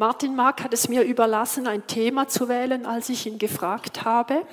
Martin 0.00 0.34
Mark 0.34 0.64
hat 0.64 0.72
es 0.72 0.88
mir 0.88 1.02
überlassen, 1.02 1.66
ein 1.66 1.86
Thema 1.86 2.26
zu 2.26 2.48
wählen, 2.48 2.86
als 2.86 3.10
ich 3.10 3.26
ihn 3.26 3.38
gefragt 3.38 4.02
habe. 4.02 4.46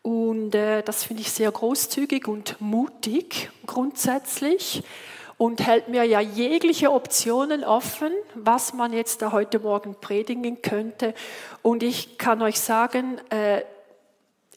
Und 0.00 0.54
äh, 0.54 0.84
das 0.84 1.02
finde 1.02 1.22
ich 1.22 1.32
sehr 1.32 1.50
großzügig 1.50 2.28
und 2.28 2.54
mutig 2.60 3.50
grundsätzlich 3.66 4.84
und 5.38 5.66
hält 5.66 5.88
mir 5.88 6.04
ja 6.04 6.20
jegliche 6.20 6.92
Optionen 6.92 7.64
offen, 7.64 8.12
was 8.34 8.72
man 8.72 8.92
jetzt 8.92 9.22
da 9.22 9.32
heute 9.32 9.58
Morgen 9.58 9.96
predigen 10.00 10.62
könnte. 10.62 11.14
Und 11.62 11.82
ich 11.82 12.16
kann 12.16 12.40
euch 12.40 12.60
sagen, 12.60 13.20
äh, 13.30 13.62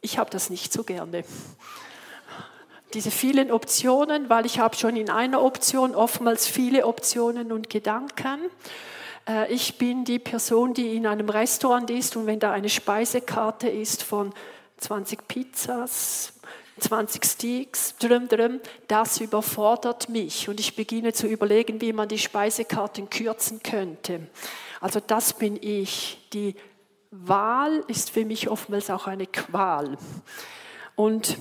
ich 0.01 0.19
habe 0.19 0.29
das 0.29 0.51
nicht 0.51 0.71
so 0.71 0.83
gerne. 0.83 1.23
Diese 2.93 3.09
vielen 3.09 3.51
Optionen, 3.51 4.29
weil 4.29 4.45
ich 4.45 4.59
habe 4.59 4.75
schon 4.75 4.95
in 4.95 5.09
einer 5.09 5.41
Option 5.41 5.95
oftmals 5.95 6.45
viele 6.45 6.85
Optionen 6.85 7.51
und 7.51 7.71
Gedanken. 7.71 8.41
Äh, 9.27 9.51
ich 9.53 9.77
bin 9.77 10.05
die 10.05 10.19
Person, 10.19 10.73
die 10.73 10.95
in 10.95 11.07
einem 11.07 11.29
Restaurant 11.29 11.89
ist 11.89 12.15
und 12.15 12.25
wenn 12.25 12.39
da 12.39 12.51
eine 12.51 12.69
Speisekarte 12.69 13.69
ist 13.69 14.03
von 14.03 14.33
20 14.77 15.27
Pizzas, 15.27 16.33
20 16.79 17.23
Steaks, 17.23 17.95
drüm, 17.97 18.27
drüm, 18.27 18.59
das 18.87 19.19
überfordert 19.21 20.09
mich 20.09 20.49
und 20.49 20.59
ich 20.59 20.75
beginne 20.75 21.13
zu 21.13 21.27
überlegen, 21.27 21.81
wie 21.81 21.93
man 21.93 22.07
die 22.07 22.17
Speisekarten 22.17 23.09
kürzen 23.09 23.61
könnte. 23.61 24.27
Also 24.81 24.99
das 24.99 25.33
bin 25.33 25.57
ich. 25.61 26.27
Die 26.33 26.55
Wahl 27.11 27.83
ist 27.87 28.09
für 28.09 28.25
mich 28.25 28.49
oftmals 28.49 28.89
auch 28.89 29.07
eine 29.07 29.27
Qual. 29.27 29.97
Und 30.95 31.37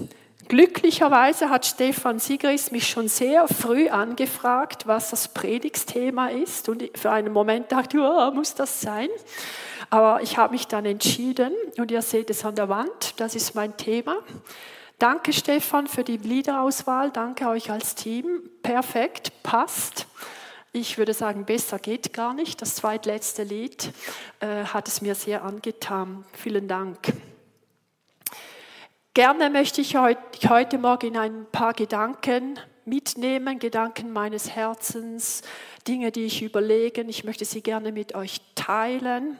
glücklicherweise 0.49 1.51
hat 1.51 1.67
Stefan 1.67 2.19
Sigris 2.19 2.71
mich 2.71 2.89
schon 2.89 3.09
sehr 3.09 3.49
früh 3.49 3.89
angefragt, 3.89 4.87
was 4.87 5.11
das 5.11 5.29
Predigtsthema 5.29 6.29
ist. 6.29 6.69
Und 6.69 6.91
für 6.95 7.11
einen 7.11 7.33
Moment 7.33 7.73
dachte 7.73 7.97
ich, 7.97 8.03
oh, 8.03 8.31
muss 8.33 8.55
das 8.55 8.81
sein? 8.81 9.09
Aber 9.91 10.23
ich 10.23 10.39
habe 10.39 10.53
mich 10.53 10.69
dann 10.69 10.87
entschieden 10.87 11.53
und 11.77 11.91
ihr 11.91 12.03
seht 12.03 12.31
es 12.31 12.45
an 12.45 12.55
der 12.55 12.69
Wand, 12.69 13.15
das 13.19 13.35
ist 13.35 13.55
mein 13.55 13.77
Thema. 13.77 14.17
Danke 14.99 15.33
Stefan 15.33 15.87
für 15.87 16.05
die 16.05 16.17
Liederauswahl, 16.17 17.11
danke 17.11 17.49
euch 17.49 17.71
als 17.71 17.95
Team. 17.95 18.49
Perfekt, 18.63 19.33
passt. 19.43 20.07
Ich 20.73 20.97
würde 20.97 21.13
sagen, 21.13 21.45
besser 21.45 21.79
geht 21.79 22.15
gar 22.15 22.33
nicht. 22.33 22.63
Das 22.63 22.77
zweitletzte 22.77 23.43
Lied 23.43 23.93
äh, 24.41 24.65
hat 24.65 24.89
es 24.89 25.03
mir 25.03 25.15
sehr 25.15 25.45
angetan. 25.45 26.25
Vielen 26.33 26.69
Dank. 26.69 26.99
Gerne 29.15 29.51
möchte 29.51 29.83
ich 29.83 29.95
heute 29.95 30.79
Morgen 30.79 31.09
in 31.09 31.17
ein 31.19 31.47
paar 31.53 31.75
Gedanken 31.75 32.59
mitnehmen, 32.87 33.59
Gedanken 33.59 34.11
meines 34.11 34.49
Herzens, 34.49 35.43
Dinge, 35.87 36.11
die 36.11 36.25
ich 36.25 36.41
überlege. 36.41 37.03
Ich 37.03 37.23
möchte 37.23 37.45
sie 37.45 37.61
gerne 37.61 37.93
mit 37.93 38.15
euch 38.15 38.41
teilen. 38.55 39.37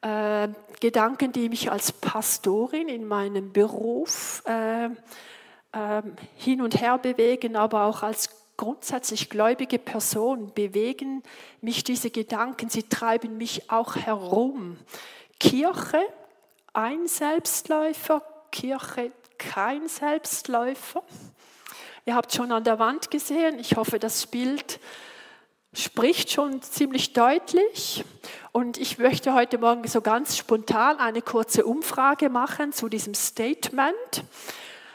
Äh, 0.00 0.48
Gedanken, 0.80 1.30
die 1.30 1.48
mich 1.48 1.70
als 1.70 1.92
Pastorin 1.92 2.88
in 2.88 3.06
meinem 3.06 3.52
Beruf 3.52 4.42
äh, 4.46 4.86
äh, 4.86 6.02
hin 6.34 6.60
und 6.60 6.80
her 6.80 6.98
bewegen, 6.98 7.54
aber 7.54 7.84
auch 7.84 8.02
als 8.02 8.30
grundsätzlich 8.56 9.30
gläubige 9.30 9.78
Person 9.78 10.52
bewegen 10.54 11.22
mich 11.60 11.84
diese 11.84 12.10
Gedanken, 12.10 12.68
sie 12.68 12.82
treiben 12.82 13.38
mich 13.38 13.70
auch 13.70 13.94
herum. 13.94 14.76
Kirche, 15.38 16.00
ein 16.72 17.06
Selbstläufer, 17.06 18.22
Kirche, 18.58 19.12
kein 19.38 19.86
Selbstläufer. 19.86 21.04
Ihr 22.06 22.16
habt 22.16 22.32
schon 22.32 22.50
an 22.50 22.64
der 22.64 22.80
Wand 22.80 23.08
gesehen, 23.08 23.56
ich 23.60 23.76
hoffe, 23.76 24.00
das 24.00 24.26
Bild 24.26 24.80
spricht 25.72 26.32
schon 26.32 26.60
ziemlich 26.60 27.12
deutlich. 27.12 28.04
Und 28.50 28.76
ich 28.76 28.98
möchte 28.98 29.32
heute 29.32 29.58
Morgen 29.58 29.86
so 29.86 30.00
ganz 30.00 30.36
spontan 30.36 30.98
eine 30.98 31.22
kurze 31.22 31.64
Umfrage 31.64 32.30
machen 32.30 32.72
zu 32.72 32.88
diesem 32.88 33.14
Statement. 33.14 34.24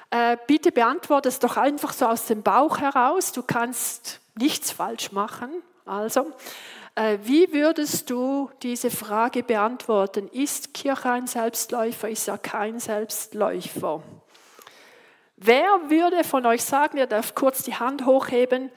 Äh, 0.10 0.36
bitte 0.46 0.74
beantworte 0.74 1.30
es 1.30 1.40
doch 1.40 1.56
einfach 1.56 1.94
so 1.94 2.08
aus 2.08 2.26
dem 2.26 2.44
Bauch 2.44 2.80
heraus. 2.80 3.32
Du 3.32 3.44
kannst 3.44 4.20
nichts 4.36 4.72
falsch 4.72 5.14
machen. 5.14 5.50
Also, 5.86 6.34
wie 6.96 7.52
würdest 7.52 8.10
du 8.10 8.52
diese 8.62 8.92
Frage 8.92 9.42
beantworten? 9.42 10.28
Ist 10.28 10.74
Kirche 10.74 11.10
ein 11.10 11.28
Selbstläufer? 11.28 12.10
Ist 12.10 12.28
er 12.28 12.38
kein 12.38 12.80
Selbstläufer? 12.80 14.04
Wer 15.38 15.90
würde 15.90 16.24
von 16.24 16.46
euch 16.46 16.64
sagen, 16.64 16.98
ihr 16.98 17.08
darf 17.08 17.34
kurz 17.34 17.64
die 17.64 17.76
Hand 17.76 18.06
hochheben, 18.06 18.72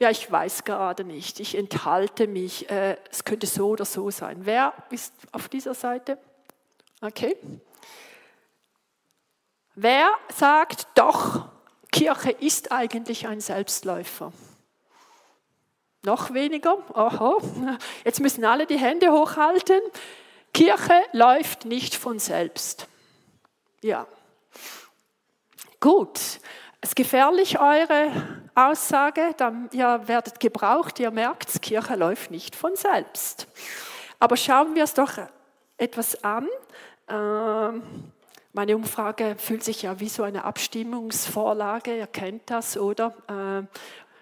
ja, 0.00 0.10
ich 0.10 0.30
weiß 0.30 0.64
gerade 0.64 1.04
nicht, 1.04 1.40
ich 1.40 1.56
enthalte 1.56 2.26
mich, 2.26 2.70
äh, 2.70 2.96
es 3.10 3.24
könnte 3.24 3.46
so 3.46 3.68
oder 3.68 3.84
so 3.84 4.10
sein. 4.10 4.38
Wer 4.46 4.72
ist 4.90 5.12
auf 5.30 5.48
dieser 5.48 5.74
Seite? 5.74 6.18
Okay. 7.02 7.36
Wer 9.74 10.10
sagt 10.34 10.88
doch, 10.94 11.48
Kirche 11.92 12.30
ist 12.30 12.72
eigentlich 12.72 13.28
ein 13.28 13.40
Selbstläufer? 13.40 14.32
Noch 16.02 16.32
weniger? 16.32 16.78
Aha. 16.94 17.36
Jetzt 18.04 18.20
müssen 18.20 18.44
alle 18.44 18.66
die 18.66 18.78
Hände 18.78 19.12
hochhalten. 19.12 19.80
Kirche 20.54 21.02
läuft 21.12 21.66
nicht 21.66 21.94
von 21.94 22.18
selbst. 22.18 22.88
Ja. 23.82 24.06
Gut. 25.78 26.18
Es 26.80 26.90
ist 26.90 26.96
gefährlich, 26.96 27.60
eure 27.60 28.10
Aussage. 28.54 29.34
Ihr 29.72 30.08
werdet 30.08 30.40
gebraucht, 30.40 30.98
ihr 30.98 31.10
merkt, 31.10 31.60
Kirche 31.60 31.94
läuft 31.94 32.30
nicht 32.30 32.56
von 32.56 32.74
selbst. 32.76 33.46
Aber 34.18 34.36
schauen 34.38 34.74
wir 34.74 34.84
es 34.84 34.94
doch 34.94 35.12
etwas 35.76 36.24
an. 36.24 36.48
Ähm, 37.08 37.82
meine 38.52 38.74
Umfrage 38.74 39.36
fühlt 39.38 39.62
sich 39.62 39.82
ja 39.82 40.00
wie 40.00 40.08
so 40.08 40.22
eine 40.22 40.44
Abstimmungsvorlage, 40.44 41.98
ihr 41.98 42.06
kennt 42.06 42.50
das, 42.50 42.76
oder? 42.76 43.14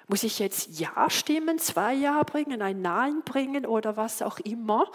Muss 0.09 0.23
ich 0.23 0.39
jetzt 0.39 0.81
Ja 0.81 1.11
stimmen, 1.11 1.59
zwei 1.59 1.93
Ja 1.93 2.23
bringen, 2.23 2.63
ein 2.63 2.81
Nein 2.81 3.23
bringen 3.25 3.67
oder 3.67 3.97
was 3.97 4.23
auch 4.23 4.39
immer? 4.41 4.91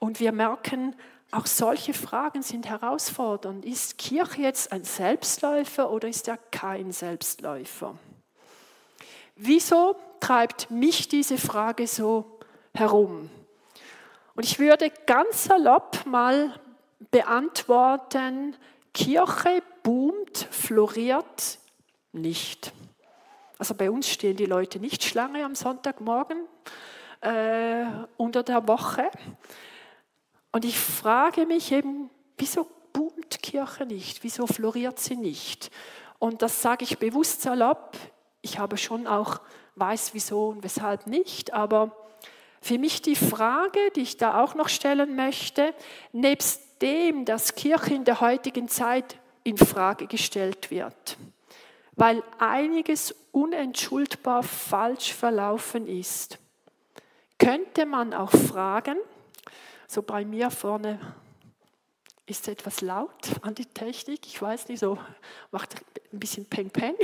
Und 0.00 0.18
wir 0.18 0.32
merken, 0.32 0.96
auch 1.30 1.46
solche 1.46 1.94
Fragen 1.94 2.42
sind 2.42 2.66
herausfordernd. 2.66 3.64
Ist 3.64 3.98
Kirche 3.98 4.42
jetzt 4.42 4.72
ein 4.72 4.84
Selbstläufer 4.84 5.90
oder 5.90 6.08
ist 6.08 6.28
er 6.28 6.36
kein 6.36 6.92
Selbstläufer? 6.92 7.96
Wieso 9.36 9.96
treibt 10.20 10.70
mich 10.70 11.08
diese 11.08 11.38
Frage 11.38 11.86
so 11.86 12.38
herum? 12.74 13.30
Und 14.34 14.44
ich 14.44 14.58
würde 14.58 14.90
ganz 15.06 15.44
salopp 15.44 16.06
mal 16.06 16.58
beantworten, 17.10 18.56
Kirche 18.92 19.62
boomt, 19.82 20.48
floriert 20.50 21.58
nicht. 22.12 22.72
Also 23.58 23.74
bei 23.74 23.90
uns 23.90 24.08
stehen 24.08 24.36
die 24.36 24.46
Leute 24.46 24.78
nicht 24.78 25.02
Schlange 25.02 25.44
am 25.44 25.54
Sonntagmorgen 25.54 26.46
äh, 27.20 27.84
unter 28.16 28.42
der 28.42 28.66
Woche. 28.68 29.10
Und 30.52 30.64
ich 30.64 30.78
frage 30.78 31.46
mich 31.46 31.72
eben, 31.72 32.10
wieso 32.38 32.66
boomt 32.92 33.42
Kirche 33.42 33.86
nicht? 33.86 34.22
Wieso 34.24 34.46
floriert 34.46 34.98
sie 34.98 35.16
nicht? 35.16 35.70
Und 36.18 36.42
das 36.42 36.62
sage 36.62 36.84
ich 36.84 36.98
bewusst 36.98 37.42
salopp. 37.42 37.96
Ich 38.42 38.58
habe 38.58 38.76
schon 38.76 39.06
auch 39.06 39.40
weiß, 39.74 40.14
wieso 40.14 40.48
und 40.48 40.62
weshalb 40.64 41.06
nicht. 41.06 41.52
Aber 41.52 41.96
für 42.60 42.78
mich 42.78 43.02
die 43.02 43.16
Frage, 43.16 43.78
die 43.94 44.00
ich 44.00 44.16
da 44.16 44.42
auch 44.42 44.54
noch 44.54 44.68
stellen 44.68 45.14
möchte, 45.14 45.74
nebst 46.12 46.82
dem, 46.82 47.24
dass 47.24 47.54
Kirche 47.54 47.94
in 47.94 48.04
der 48.04 48.20
heutigen 48.20 48.68
Zeit 48.68 49.18
in 49.44 49.56
Frage 49.56 50.06
gestellt 50.06 50.70
wird, 50.70 51.16
weil 51.96 52.22
einiges 52.38 53.14
unentschuldbar 53.32 54.42
falsch 54.42 55.12
verlaufen 55.14 55.88
ist, 55.88 56.38
könnte 57.38 57.86
man 57.86 58.14
auch 58.14 58.30
fragen, 58.30 58.98
so 59.88 60.02
bei 60.02 60.24
mir 60.24 60.50
vorne 60.50 60.98
ist 62.26 62.48
etwas 62.48 62.80
laut 62.80 63.40
an 63.42 63.54
die 63.54 63.66
Technik. 63.66 64.26
Ich 64.26 64.40
weiß 64.40 64.68
nicht, 64.68 64.80
so 64.80 64.98
macht 65.50 65.76
ein 66.12 66.18
bisschen 66.18 66.44
Peng 66.44 66.70
Peng. 66.70 66.96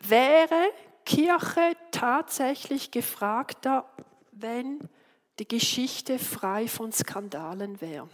Wäre 0.00 0.70
Kirche 1.04 1.76
tatsächlich 1.90 2.90
gefragter, 2.90 3.88
wenn 4.32 4.88
die 5.38 5.46
Geschichte 5.46 6.18
frei 6.18 6.66
von 6.66 6.92
Skandalen 6.92 7.80
wäre? 7.80 8.08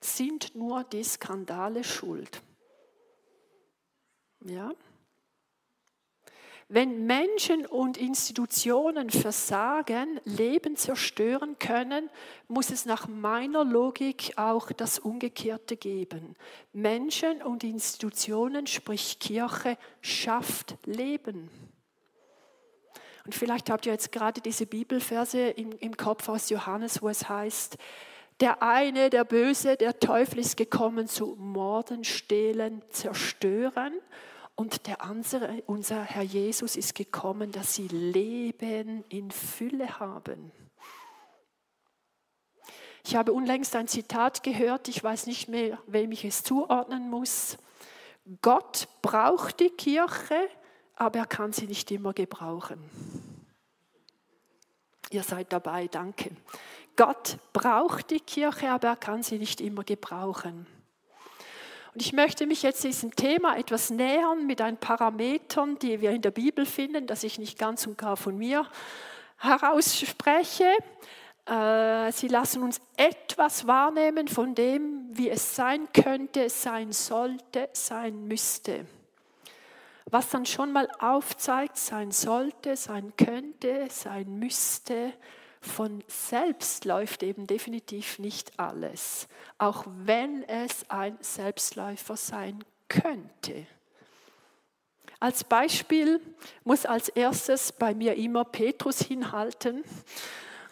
Sind 0.00 0.54
nur 0.54 0.84
die 0.84 1.04
Skandale 1.04 1.84
schuld? 1.84 2.42
Ja? 4.48 4.72
Wenn 6.68 7.06
Menschen 7.06 7.64
und 7.64 7.96
Institutionen 7.96 9.10
versagen, 9.10 10.20
Leben 10.24 10.74
zerstören 10.74 11.56
können, 11.60 12.10
muss 12.48 12.70
es 12.70 12.86
nach 12.86 13.06
meiner 13.06 13.64
Logik 13.64 14.32
auch 14.34 14.72
das 14.72 14.98
Umgekehrte 14.98 15.76
geben. 15.76 16.34
Menschen 16.72 17.40
und 17.40 17.62
Institutionen, 17.62 18.66
sprich 18.66 19.20
Kirche, 19.20 19.78
schafft 20.00 20.76
Leben. 20.86 21.50
Und 23.24 23.34
vielleicht 23.34 23.70
habt 23.70 23.86
ihr 23.86 23.92
jetzt 23.92 24.10
gerade 24.10 24.40
diese 24.40 24.66
Bibelverse 24.66 25.38
im, 25.50 25.70
im 25.78 25.96
Kopf 25.96 26.28
aus 26.28 26.50
Johannes, 26.50 27.00
wo 27.00 27.08
es 27.08 27.28
heißt, 27.28 27.76
der 28.40 28.62
eine, 28.62 29.08
der 29.08 29.24
Böse, 29.24 29.76
der 29.76 29.98
Teufel 29.98 30.40
ist 30.40 30.56
gekommen 30.56 31.06
zu 31.06 31.36
morden, 31.38 32.04
stehlen, 32.04 32.82
zerstören. 32.90 33.94
Und 34.56 34.86
der 34.86 35.02
andere, 35.02 35.62
unser 35.66 36.02
Herr 36.02 36.22
Jesus, 36.22 36.76
ist 36.76 36.94
gekommen, 36.94 37.52
dass 37.52 37.74
sie 37.74 37.88
Leben 37.88 39.04
in 39.10 39.30
Fülle 39.30 40.00
haben. 40.00 40.50
Ich 43.04 43.14
habe 43.14 43.32
unlängst 43.32 43.76
ein 43.76 43.86
Zitat 43.86 44.42
gehört, 44.42 44.88
ich 44.88 45.04
weiß 45.04 45.26
nicht 45.26 45.48
mehr, 45.48 45.78
wem 45.86 46.10
ich 46.10 46.24
es 46.24 46.42
zuordnen 46.42 47.08
muss. 47.10 47.58
Gott 48.42 48.88
braucht 49.02 49.60
die 49.60 49.70
Kirche, 49.70 50.48
aber 50.96 51.20
er 51.20 51.26
kann 51.26 51.52
sie 51.52 51.66
nicht 51.66 51.90
immer 51.90 52.14
gebrauchen. 52.14 52.80
Ihr 55.10 55.22
seid 55.22 55.52
dabei, 55.52 55.86
danke. 55.86 56.34
Gott 56.96 57.38
braucht 57.52 58.10
die 58.10 58.20
Kirche, 58.20 58.70
aber 58.70 58.88
er 58.88 58.96
kann 58.96 59.22
sie 59.22 59.38
nicht 59.38 59.60
immer 59.60 59.84
gebrauchen. 59.84 60.66
Und 61.96 62.02
ich 62.02 62.12
möchte 62.12 62.46
mich 62.46 62.62
jetzt 62.62 62.84
diesem 62.84 63.16
Thema 63.16 63.56
etwas 63.56 63.88
nähern 63.88 64.46
mit 64.46 64.60
ein 64.60 64.76
Parametern, 64.76 65.78
die 65.78 66.02
wir 66.02 66.10
in 66.10 66.20
der 66.20 66.30
Bibel 66.30 66.66
finden, 66.66 67.06
dass 67.06 67.24
ich 67.24 67.38
nicht 67.38 67.58
ganz 67.58 67.86
und 67.86 67.96
gar 67.96 68.18
von 68.18 68.36
mir 68.36 68.66
herausspreche. 69.38 70.74
Äh, 71.46 72.12
sie 72.12 72.28
lassen 72.28 72.62
uns 72.62 72.82
etwas 72.98 73.66
wahrnehmen 73.66 74.28
von 74.28 74.54
dem, 74.54 75.06
wie 75.12 75.30
es 75.30 75.56
sein 75.56 75.88
könnte, 75.94 76.50
sein 76.50 76.92
sollte, 76.92 77.70
sein 77.72 78.28
müsste. 78.28 78.84
Was 80.04 80.28
dann 80.28 80.44
schon 80.44 80.72
mal 80.72 80.90
aufzeigt, 80.98 81.78
sein 81.78 82.10
sollte, 82.10 82.76
sein 82.76 83.14
könnte, 83.16 83.86
sein 83.88 84.38
müsste, 84.38 85.14
von 85.60 86.02
selbst 86.06 86.84
läuft 86.84 87.22
eben 87.22 87.46
definitiv 87.46 88.18
nicht 88.18 88.58
alles, 88.58 89.28
auch 89.58 89.84
wenn 89.86 90.42
es 90.44 90.88
ein 90.88 91.16
Selbstläufer 91.20 92.16
sein 92.16 92.64
könnte. 92.88 93.66
Als 95.18 95.44
Beispiel 95.44 96.20
muss 96.64 96.84
als 96.84 97.08
erstes 97.08 97.72
bei 97.72 97.94
mir 97.94 98.14
immer 98.16 98.44
Petrus 98.44 99.00
hinhalten, 99.00 99.82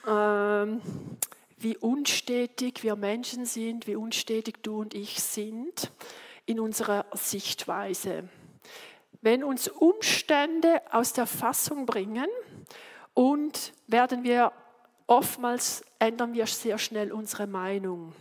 ähm, 0.07 0.83
wie 1.57 1.77
unstetig 1.79 2.83
wir 2.83 2.95
Menschen 2.95 3.47
sind, 3.47 3.87
wie 3.87 3.97
unstetig 3.97 4.63
du 4.63 4.81
und 4.81 4.95
ich 4.95 5.23
sind 5.23 5.91
in 6.45 6.61
unserer 6.61 7.07
Sichtweise. 7.13 8.29
Wenn 9.23 9.43
uns 9.43 9.69
Umstände 9.69 10.83
aus 10.93 11.15
der 11.15 11.27
Fassung 11.27 11.87
bringen 11.87 12.29
und 13.15 13.73
werden 13.87 14.25
wir 14.25 14.53
oftmals 15.07 15.85
ändern 15.99 16.35
wir 16.35 16.47
sehr 16.47 16.79
schnell 16.79 17.13
unsere 17.13 17.47
Meinung. 17.47 18.15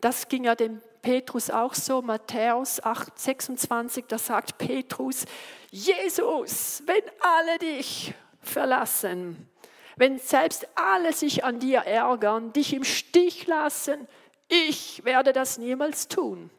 Das 0.00 0.28
ging 0.28 0.44
ja 0.44 0.54
dem 0.54 0.80
Petrus 1.00 1.50
auch 1.50 1.74
so, 1.74 2.00
Matthäus 2.02 2.82
8, 2.82 3.18
26, 3.18 4.04
da 4.06 4.18
sagt 4.18 4.58
Petrus, 4.58 5.24
Jesus, 5.70 6.82
wenn 6.86 7.02
alle 7.20 7.58
dich 7.58 8.14
verlassen, 8.40 9.48
wenn 9.96 10.18
selbst 10.18 10.66
alle 10.74 11.12
sich 11.12 11.44
an 11.44 11.58
dir 11.58 11.80
ärgern, 11.80 12.52
dich 12.52 12.72
im 12.72 12.84
Stich 12.84 13.46
lassen, 13.46 14.06
ich 14.48 15.04
werde 15.04 15.32
das 15.32 15.58
niemals 15.58 16.08
tun. 16.08 16.50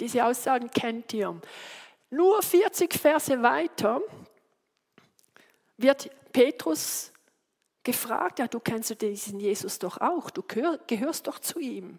Diese 0.00 0.24
Aussagen 0.24 0.70
kennt 0.70 1.12
ihr. 1.12 1.40
Nur 2.10 2.42
40 2.42 2.94
Verse 2.94 3.42
weiter 3.42 4.00
wird 5.76 6.10
Petrus 6.32 7.12
gefragt, 7.88 8.38
ja, 8.38 8.46
du 8.46 8.60
kennst 8.60 9.00
diesen 9.00 9.40
Jesus 9.40 9.78
doch 9.78 9.98
auch, 9.98 10.28
du 10.28 10.42
gehörst 10.42 11.26
doch 11.26 11.38
zu 11.38 11.58
ihm. 11.58 11.98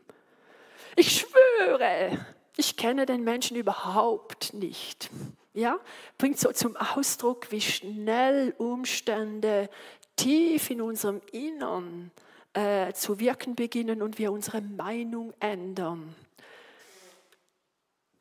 Ich 0.96 1.26
schwöre, 1.26 2.24
ich 2.58 2.78
kenne 2.78 3.08
den 3.08 3.24
Menschen 3.24 3.58
überhaupt 3.58 4.54
nicht. 4.54 5.10
Ja, 5.56 5.80
bringt 6.20 6.38
so 6.38 6.52
zum 6.52 6.78
Ausdruck, 6.78 7.52
wie 7.52 7.60
schnell 7.60 8.54
Umstände 8.60 9.68
tief 10.16 10.70
in 10.70 10.80
unserem 10.80 11.22
Innern 11.32 12.12
äh, 12.54 12.94
zu 12.94 13.20
wirken 13.20 13.56
beginnen 13.56 14.04
und 14.04 14.20
wir 14.20 14.32
unsere 14.32 14.62
Meinung 14.62 15.34
ändern. 15.40 16.14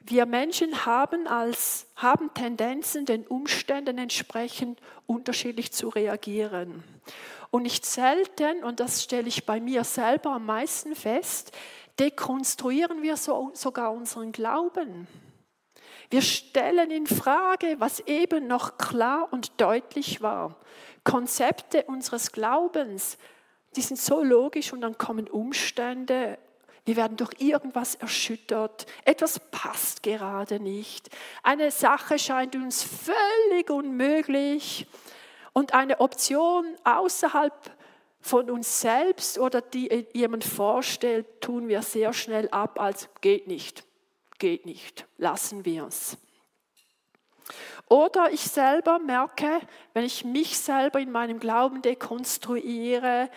Wir 0.00 0.24
Menschen 0.24 0.86
haben, 0.86 1.26
als, 1.26 1.86
haben 1.96 2.32
Tendenzen, 2.32 3.04
den 3.04 3.26
Umständen 3.26 3.98
entsprechend 3.98 4.80
unterschiedlich 5.06 5.70
zu 5.72 5.90
reagieren. 5.90 6.82
Und 7.50 7.62
nicht 7.62 7.86
selten, 7.86 8.62
und 8.62 8.80
das 8.80 9.02
stelle 9.02 9.28
ich 9.28 9.46
bei 9.46 9.60
mir 9.60 9.84
selber 9.84 10.32
am 10.32 10.46
meisten 10.46 10.94
fest, 10.94 11.52
dekonstruieren 11.98 13.02
wir 13.02 13.16
so, 13.16 13.50
sogar 13.54 13.92
unseren 13.92 14.32
Glauben. 14.32 15.08
Wir 16.10 16.22
stellen 16.22 16.90
in 16.90 17.06
Frage, 17.06 17.76
was 17.78 18.00
eben 18.00 18.46
noch 18.46 18.78
klar 18.78 19.28
und 19.30 19.60
deutlich 19.60 20.22
war. 20.22 20.56
Konzepte 21.04 21.84
unseres 21.84 22.32
Glaubens, 22.32 23.18
die 23.76 23.82
sind 23.82 23.98
so 23.98 24.22
logisch 24.22 24.72
und 24.72 24.80
dann 24.80 24.96
kommen 24.96 25.28
Umstände 25.28 26.38
wir 26.88 26.96
werden 26.96 27.18
durch 27.18 27.32
irgendwas 27.36 27.96
erschüttert. 27.96 28.86
Etwas 29.04 29.38
passt 29.50 30.02
gerade 30.02 30.58
nicht. 30.58 31.10
Eine 31.42 31.70
Sache 31.70 32.18
scheint 32.18 32.56
uns 32.56 32.82
völlig 32.82 33.68
unmöglich. 33.68 34.86
Und 35.52 35.74
eine 35.74 36.00
Option 36.00 36.76
außerhalb 36.84 37.52
von 38.20 38.50
uns 38.50 38.80
selbst 38.80 39.38
oder 39.38 39.60
die 39.60 40.06
jemand 40.12 40.44
vorstellt, 40.44 41.40
tun 41.40 41.68
wir 41.68 41.82
sehr 41.82 42.12
schnell 42.12 42.48
ab 42.50 42.80
als 42.80 43.08
geht 43.20 43.46
nicht, 43.46 43.84
geht 44.38 44.66
nicht, 44.66 45.06
lassen 45.16 45.64
wir 45.64 45.86
es. 45.86 46.18
Oder 47.88 48.30
ich 48.32 48.42
selber 48.42 48.98
merke, 48.98 49.60
wenn 49.94 50.04
ich 50.04 50.24
mich 50.24 50.58
selber 50.58 51.00
in 51.00 51.10
meinem 51.10 51.40
Glauben 51.40 51.80
dekonstruiere, 51.80 53.30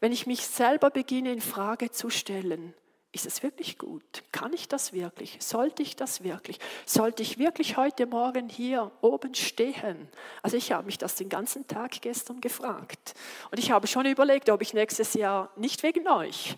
wenn 0.00 0.12
ich 0.12 0.26
mich 0.26 0.46
selber 0.46 0.90
beginne 0.90 1.32
in 1.32 1.40
Frage 1.42 1.90
zu 1.90 2.08
stellen, 2.08 2.74
ist 3.18 3.26
es 3.26 3.42
wirklich 3.42 3.78
gut? 3.78 4.22
Kann 4.30 4.52
ich 4.52 4.68
das 4.68 4.92
wirklich? 4.92 5.38
Sollte 5.40 5.82
ich 5.82 5.96
das 5.96 6.22
wirklich? 6.22 6.60
Sollte 6.86 7.22
ich 7.22 7.38
wirklich 7.38 7.76
heute 7.76 8.06
Morgen 8.06 8.48
hier 8.48 8.92
oben 9.00 9.34
stehen? 9.34 10.08
Also 10.42 10.56
ich 10.56 10.70
habe 10.70 10.86
mich 10.86 10.98
das 10.98 11.16
den 11.16 11.28
ganzen 11.28 11.66
Tag 11.66 12.00
gestern 12.00 12.40
gefragt. 12.40 13.14
Und 13.50 13.58
ich 13.58 13.72
habe 13.72 13.88
schon 13.88 14.06
überlegt, 14.06 14.50
ob 14.50 14.62
ich 14.62 14.72
nächstes 14.72 15.14
Jahr 15.14 15.50
nicht 15.56 15.82
wegen 15.82 16.06
euch 16.06 16.56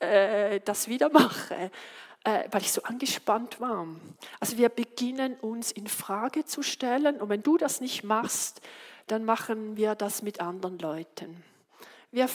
äh, 0.00 0.60
das 0.60 0.86
wieder 0.86 1.08
mache, 1.08 1.70
äh, 2.24 2.44
weil 2.50 2.60
ich 2.60 2.72
so 2.72 2.82
angespannt 2.82 3.58
war. 3.58 3.86
Also 4.38 4.58
wir 4.58 4.68
beginnen 4.68 5.36
uns 5.36 5.72
in 5.72 5.86
Frage 5.86 6.44
zu 6.44 6.62
stellen. 6.62 7.22
Und 7.22 7.30
wenn 7.30 7.42
du 7.42 7.56
das 7.56 7.80
nicht 7.80 8.04
machst, 8.04 8.60
dann 9.06 9.24
machen 9.24 9.78
wir 9.78 9.94
das 9.94 10.20
mit 10.20 10.40
anderen 10.40 10.78
Leuten. 10.78 11.42
Wir 12.10 12.28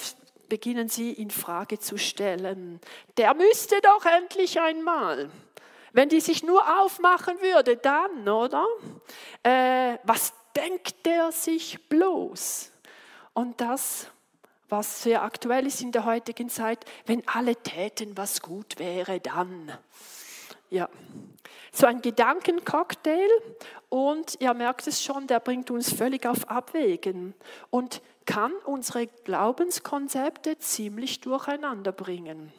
beginnen 0.50 0.90
sie 0.90 1.12
in 1.12 1.30
Frage 1.30 1.80
zu 1.80 1.98
stellen. 1.98 2.80
Der 3.18 3.34
müsste 3.34 3.80
doch 3.82 4.06
endlich 4.06 4.60
einmal. 4.60 5.30
Wenn 5.94 6.10
die 6.10 6.22
sich 6.22 6.44
nur 6.44 6.62
aufmachen 6.80 7.42
würde, 7.42 7.78
dann, 7.78 8.28
oder? 8.28 8.66
Äh, 9.44 9.98
was 10.04 10.34
denkt 10.56 11.06
der 11.06 11.32
sich 11.32 11.88
bloß? 11.90 12.72
Und 13.34 13.62
das, 13.62 14.08
was 14.70 15.04
sehr 15.04 15.24
aktuell 15.24 15.66
ist 15.66 15.82
in 15.82 15.92
der 15.92 16.06
heutigen 16.06 16.50
Zeit, 16.50 16.86
wenn 17.06 17.28
alle 17.28 17.56
täten, 17.56 18.18
was 18.18 18.42
gut 18.42 18.80
wäre, 18.80 19.20
dann. 19.20 19.72
Ja, 20.70 20.90
so 21.72 21.86
ein 21.88 22.02
Gedankencocktail 22.02 23.30
und 23.90 24.40
ihr 24.42 24.54
merkt 24.54 24.88
es 24.88 25.02
schon, 25.04 25.28
der 25.28 25.40
bringt 25.40 25.72
uns 25.72 25.94
völlig 25.94 26.26
auf 26.26 26.50
Abwägen. 26.50 27.34
Und 27.70 28.02
kann 28.28 28.54
unsere 28.66 29.08
Glaubenskonzepte 29.08 30.60
ziemlich 30.60 31.22
durcheinander 31.22 31.92
bringen. 31.92 32.54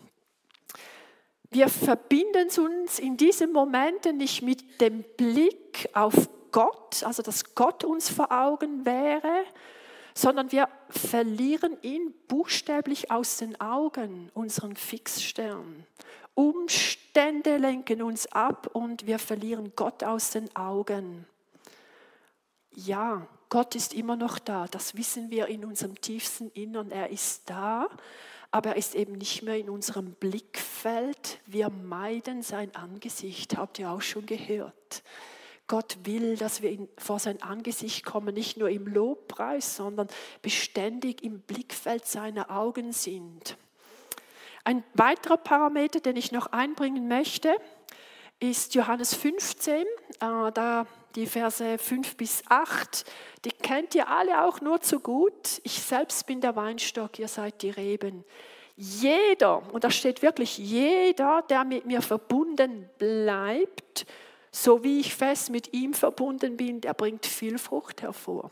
Wir 1.51 1.69
verbinden 1.69 2.49
uns 2.59 2.99
in 2.99 3.17
diesen 3.17 3.53
Momenten 3.53 4.17
nicht 4.17 4.43
mit 4.43 4.81
dem 4.81 5.05
Blick 5.17 5.89
auf 5.93 6.29
Gott, 6.51 7.05
also 7.05 7.23
dass 7.23 7.55
Gott 7.55 7.85
uns 7.85 8.11
vor 8.11 8.33
Augen 8.33 8.85
wäre, 8.85 9.45
sondern 10.15 10.51
wir 10.51 10.69
verlieren 10.89 11.77
ihn 11.83 12.13
buchstäblich 12.27 13.11
aus 13.11 13.37
den 13.37 13.61
Augen, 13.61 14.31
unseren 14.35 14.75
Fixstern. 14.75 15.87
Umstände 16.35 17.57
lenken 17.59 18.03
uns 18.03 18.27
ab 18.27 18.69
und 18.73 19.07
wir 19.07 19.19
verlieren 19.19 19.73
Gott 19.77 20.03
aus 20.03 20.31
den 20.31 20.55
Augen. 20.57 21.27
Ja, 22.75 23.27
Gott 23.49 23.75
ist 23.75 23.95
immer 23.95 24.17
noch 24.17 24.39
da. 24.39 24.67
Das 24.67 24.97
wissen 24.97 25.31
wir 25.31 25.47
in 25.47 25.65
unserem 25.65 26.01
tiefsten 26.01 26.51
Innern. 26.51 26.91
Er 26.91 27.09
ist 27.11 27.49
da, 27.49 27.89
aber 28.51 28.71
er 28.71 28.77
ist 28.77 28.95
eben 28.95 29.13
nicht 29.13 29.43
mehr 29.43 29.57
in 29.57 29.71
unserem 29.71 30.13
Blickfeld. 30.13 31.41
Wir 31.47 31.71
meiden 31.71 32.43
sein 32.43 32.75
Angesicht, 32.75 33.57
habt 33.57 33.79
ihr 33.79 33.91
auch 33.91 34.03
schon 34.03 34.27
gehört. 34.27 35.03
Gott 35.67 35.99
will, 36.05 36.37
dass 36.37 36.63
wir 36.63 36.89
vor 36.97 37.19
sein 37.19 37.43
Angesicht 37.43 38.05
kommen, 38.05 38.35
nicht 38.35 38.57
nur 38.57 38.71
im 38.71 38.87
Lobpreis, 38.87 39.77
sondern 39.77 40.09
beständig 40.41 41.23
im 41.23 41.41
Blickfeld 41.41 42.07
seiner 42.07 42.51
Augen 42.51 42.93
sind. 42.93 43.57
Ein 44.65 44.83
weiterer 44.95 45.37
Parameter, 45.37 46.01
den 46.01 46.17
ich 46.17 46.33
noch 46.33 46.49
einbringen 46.49 47.09
möchte, 47.09 47.55
ist 48.41 48.75
Johannes 48.75 49.15
15, 49.15 49.83
äh, 49.83 49.87
da 50.21 50.87
die 51.15 51.27
Verse 51.27 51.79
5 51.79 52.17
bis 52.17 52.43
8. 52.49 53.05
Die 53.45 53.51
kennt 53.51 53.95
ihr 53.95 54.09
alle 54.09 54.45
auch 54.45 54.61
nur 54.61 54.81
zu 54.81 55.01
gut. 55.01 55.61
Ich 55.65 55.81
selbst 55.83 56.27
bin 56.27 56.41
der 56.41 56.57
Weinstock, 56.57 57.19
ihr 57.19 57.29
seid 57.29 57.63
die 57.63 57.71
Reben. 57.71 58.25
Jeder, 58.77 59.63
und 59.73 59.83
da 59.83 59.91
steht 59.91 60.23
wirklich 60.23 60.57
jeder, 60.59 61.43
der 61.49 61.65
mit 61.65 61.85
mir 61.85 62.01
verbunden 62.01 62.89
bleibt, 62.99 64.07
so 64.53 64.85
wie 64.85 65.01
ich 65.01 65.15
fest 65.15 65.51
mit 65.51 65.73
ihm 65.73 65.95
verbunden 65.95 66.57
bin, 66.57 66.81
der 66.81 66.95
bringt 66.95 67.27
viel 67.27 67.59
Frucht 67.59 68.03
hervor. 68.03 68.51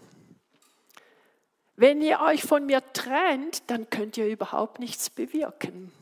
Wenn 1.77 2.01
ihr 2.01 2.21
euch 2.21 2.43
von 2.43 2.67
mir 2.67 2.83
trennt, 2.93 3.71
dann 3.71 3.89
könnt 3.91 4.17
ihr 4.17 4.27
überhaupt 4.27 4.81
nichts 4.81 5.11
bewirken. 5.11 5.93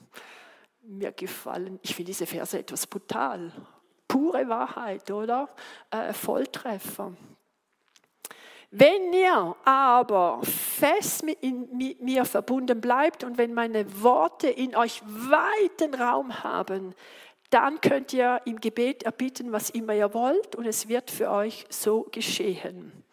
Mir 0.82 1.12
gefallen, 1.12 1.80
ich 1.82 1.94
finde 1.94 2.10
diese 2.10 2.26
Verse 2.26 2.58
etwas 2.58 2.86
brutal. 2.86 3.52
Pure 4.08 4.48
Wahrheit, 4.48 5.10
oder? 5.10 5.48
Äh, 5.90 6.12
Volltreffer. 6.12 7.12
Wenn 8.76 9.12
ihr 9.12 9.54
aber 9.64 10.40
fest 10.42 11.22
mit, 11.22 11.40
in, 11.42 11.68
mit 11.76 12.00
mir 12.00 12.24
verbunden 12.24 12.80
bleibt 12.80 13.22
und 13.22 13.38
wenn 13.38 13.54
meine 13.54 14.02
Worte 14.02 14.48
in 14.48 14.74
euch 14.74 15.00
weiten 15.04 15.94
Raum 15.94 16.42
haben, 16.42 16.92
dann 17.50 17.80
könnt 17.80 18.12
ihr 18.12 18.40
im 18.46 18.58
Gebet 18.58 19.04
erbitten, 19.04 19.52
was 19.52 19.70
immer 19.70 19.94
ihr 19.94 20.12
wollt 20.12 20.56
und 20.56 20.66
es 20.66 20.88
wird 20.88 21.12
für 21.12 21.30
euch 21.30 21.66
so 21.68 22.08
geschehen. 22.10 23.04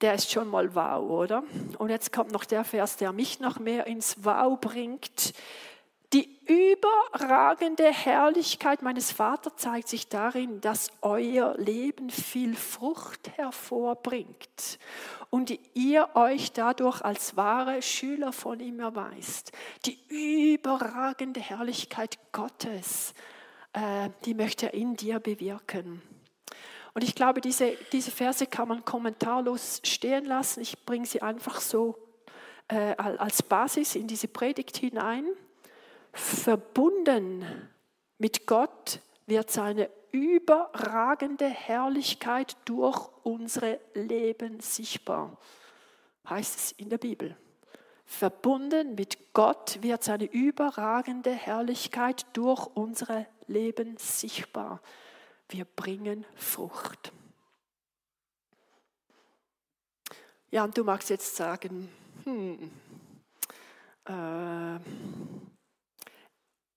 Der 0.00 0.14
ist 0.14 0.30
schon 0.30 0.46
mal 0.46 0.76
wow, 0.76 1.10
oder? 1.10 1.42
Und 1.78 1.90
jetzt 1.90 2.12
kommt 2.12 2.30
noch 2.30 2.44
der 2.44 2.62
Vers, 2.62 2.98
der 2.98 3.12
mich 3.12 3.40
noch 3.40 3.58
mehr 3.58 3.88
ins 3.88 4.24
Wow 4.24 4.60
bringt. 4.60 5.34
Überragende 6.48 7.92
Herrlichkeit 7.92 8.80
meines 8.80 9.12
Vaters 9.12 9.52
zeigt 9.56 9.86
sich 9.86 10.08
darin, 10.08 10.62
dass 10.62 10.90
euer 11.02 11.54
Leben 11.58 12.08
viel 12.08 12.56
Frucht 12.56 13.36
hervorbringt 13.36 14.78
und 15.28 15.52
ihr 15.74 16.08
euch 16.14 16.52
dadurch 16.52 17.02
als 17.02 17.36
wahre 17.36 17.82
Schüler 17.82 18.32
von 18.32 18.60
ihm 18.60 18.80
erweist. 18.80 19.52
Die 19.84 19.98
überragende 20.54 21.40
Herrlichkeit 21.40 22.18
Gottes, 22.32 23.12
äh, 23.74 24.08
die 24.24 24.32
möchte 24.32 24.66
er 24.66 24.74
in 24.74 24.96
dir 24.96 25.20
bewirken. 25.20 26.00
Und 26.94 27.04
ich 27.04 27.14
glaube, 27.14 27.42
diese, 27.42 27.76
diese 27.92 28.10
Verse 28.10 28.46
kann 28.46 28.68
man 28.68 28.86
kommentarlos 28.86 29.82
stehen 29.84 30.24
lassen. 30.24 30.62
Ich 30.62 30.82
bringe 30.86 31.04
sie 31.04 31.20
einfach 31.20 31.60
so 31.60 31.98
äh, 32.68 32.94
als 32.96 33.42
Basis 33.42 33.96
in 33.96 34.06
diese 34.06 34.28
Predigt 34.28 34.78
hinein 34.78 35.26
verbunden 36.18 37.68
mit 38.18 38.46
Gott 38.46 39.00
wird 39.26 39.50
seine 39.50 39.90
überragende 40.10 41.48
Herrlichkeit 41.48 42.56
durch 42.64 43.08
unsere 43.22 43.80
Leben 43.94 44.60
sichtbar, 44.60 45.36
heißt 46.28 46.56
es 46.56 46.72
in 46.72 46.88
der 46.88 46.98
Bibel. 46.98 47.36
Verbunden 48.04 48.94
mit 48.94 49.34
Gott 49.34 49.82
wird 49.82 50.02
seine 50.02 50.24
überragende 50.24 51.30
Herrlichkeit 51.30 52.24
durch 52.32 52.66
unsere 52.74 53.26
Leben 53.46 53.96
sichtbar. 53.98 54.80
Wir 55.50 55.66
bringen 55.66 56.24
Frucht. 56.34 57.12
Ja, 60.50 60.64
und 60.64 60.76
du 60.76 60.84
magst 60.84 61.10
jetzt 61.10 61.36
sagen, 61.36 61.90
hm, 62.24 62.70
äh, 64.06 64.78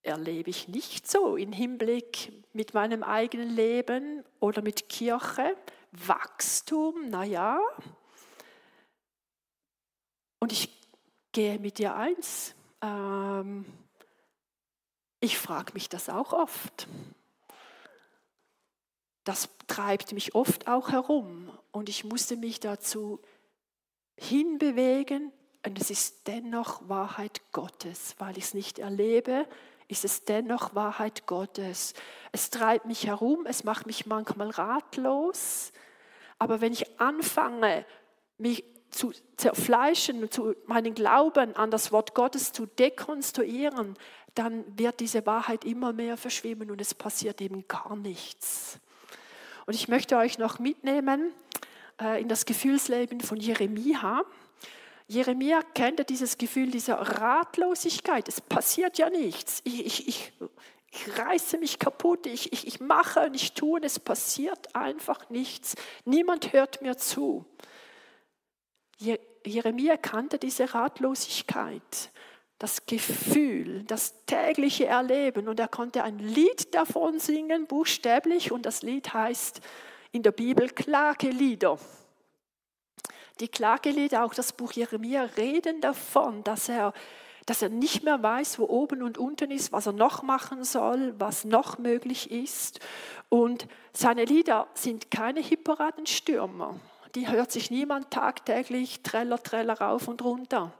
erlebe 0.04 0.50
ich 0.50 0.68
nicht 0.68 1.10
so 1.10 1.36
im 1.36 1.52
Hinblick 1.52 2.32
mit 2.54 2.74
meinem 2.74 3.04
eigenen 3.04 3.50
Leben 3.50 4.24
oder 4.40 4.62
mit 4.62 4.90
Kirche. 4.90 5.56
Wachstum, 5.92 7.10
naja. 7.10 7.60
Und 10.40 10.52
ich 10.52 10.70
gehe 11.32 11.60
mit 11.60 11.78
dir 11.78 11.96
eins. 11.96 12.56
Ähm, 12.82 13.66
ich 15.20 15.38
frage 15.38 15.74
mich 15.74 15.90
das 15.90 16.10
auch 16.10 16.34
oft. 16.34 16.88
Das 19.24 19.50
treibt 19.68 20.14
mich 20.14 20.34
oft 20.34 20.68
auch 20.68 20.92
herum 20.92 21.56
und 21.72 21.90
ich 21.90 22.04
musste 22.04 22.36
mich 22.36 22.60
dazu 22.60 23.22
hinbewegen. 24.18 25.32
Und 25.64 25.80
es 25.80 25.92
ist 25.92 26.28
dennoch 26.28 26.90
Wahrheit 26.90 27.42
Gottes, 27.52 28.16
weil 28.18 28.36
ich 28.36 28.46
es 28.46 28.54
nicht 28.56 28.80
erlebe, 28.80 29.48
ist 29.92 30.06
es 30.06 30.24
dennoch 30.24 30.74
Wahrheit 30.74 31.28
Gottes. 31.28 31.94
Es 32.32 32.50
treibt 32.50 32.86
mich 32.86 33.08
herum, 33.08 33.46
es 33.46 33.64
macht 33.64 33.86
mich 33.86 34.06
manchmal 34.06 34.50
ratlos, 34.50 35.72
aber 36.40 36.62
wenn 36.62 36.74
ich 36.74 37.00
anfange, 37.00 37.86
mich 38.38 38.64
zu 38.90 39.12
zerfleischen, 39.38 40.32
zu 40.32 40.56
meinen 40.66 40.94
Glauben 40.94 41.56
an 41.56 41.72
das 41.72 41.92
Wort 41.92 42.16
Gottes 42.16 42.52
zu 42.52 42.66
dekonstruieren, 42.66 43.96
dann 44.34 44.66
wird 44.78 45.00
diese 45.00 45.26
Wahrheit 45.26 45.66
immer 45.66 45.94
mehr 45.94 46.18
verschwimmen 46.18 46.72
und 46.72 46.82
es 46.82 46.94
passiert 46.94 47.42
eben 47.42 47.68
gar 47.68 47.96
nichts. 47.96 48.80
Und 49.66 49.74
ich 49.74 49.88
möchte 49.88 50.18
euch 50.18 50.38
noch 50.38 50.60
mitnehmen 50.60 51.34
äh, 52.02 52.22
in 52.22 52.28
das 52.28 52.46
Gefühlsleben 52.46 53.22
von 53.22 53.38
Jeremia. 53.38 54.24
Jeremia 55.12 55.62
kennt 55.62 56.10
dieses 56.10 56.38
Gefühl 56.38 56.72
dieser 56.72 56.96
Ratlosigkeit. 56.96 58.30
Es 58.30 58.40
passiert 58.40 58.98
ja 58.98 59.10
nichts. 59.10 59.60
Ich, 59.66 59.86
ich, 59.86 60.08
ich, 60.08 60.32
ich 60.90 61.18
reiße 61.20 61.58
mich 61.58 61.80
kaputt, 61.80 62.26
ich, 62.28 62.54
ich, 62.54 62.66
ich 62.66 62.80
mache 62.80 63.20
und 63.26 63.36
ich 63.36 63.52
tue 63.52 63.74
und 63.74 63.84
es 63.84 64.00
passiert 64.00 64.74
einfach 64.74 65.30
nichts. 65.30 65.76
Niemand 66.06 66.54
hört 66.54 66.82
mir 66.82 66.96
zu. 66.96 67.44
Jeremia 69.46 69.98
kannte 69.98 70.38
diese 70.38 70.74
Ratlosigkeit, 70.74 72.10
das 72.58 72.86
Gefühl, 72.86 73.84
das 73.84 74.26
tägliche 74.28 74.86
Erleben 74.86 75.50
und 75.50 75.60
er 75.60 75.68
konnte 75.68 76.06
ein 76.06 76.20
Lied 76.20 76.74
davon 76.74 77.20
singen, 77.20 77.68
buchstäblich, 77.68 78.54
und 78.54 78.66
das 78.66 78.82
Lied 78.82 79.14
heißt 79.14 79.60
in 80.14 80.24
der 80.24 80.32
Bibel 80.32 80.70
Klagelieder. 80.70 81.78
Die 83.40 83.48
Klagelieder, 83.48 84.24
auch 84.24 84.34
das 84.34 84.54
Buch 84.54 84.74
Jeremia, 84.74 85.24
reden 85.38 85.82
davon, 85.82 86.44
dass 86.44 86.70
er, 86.70 86.94
dass 87.46 87.62
er 87.62 87.70
nicht 87.70 88.04
mehr 88.04 88.22
weiß, 88.22 88.60
wo 88.60 88.66
oben 88.66 89.02
und 89.02 89.18
unten 89.18 89.52
ist, 89.52 89.72
was 89.72 89.88
er 89.88 89.94
noch 89.94 90.22
machen 90.22 90.64
soll, 90.64 91.16
was 91.18 91.46
noch 91.46 91.78
möglich 91.78 92.30
ist. 92.32 92.80
Und 93.30 93.68
seine 93.94 94.26
Lieder 94.26 94.68
sind 94.74 95.10
keine 95.10 95.40
Hipporadenstürmer. 95.40 96.80
Die 97.16 97.28
hört 97.30 97.52
sich 97.52 97.72
niemand 97.72 98.12
tagtäglich 98.12 99.02
Treller, 99.02 99.42
Treller 99.42 99.80
rauf 99.80 100.08
und 100.08 100.24
runter. 100.24 100.72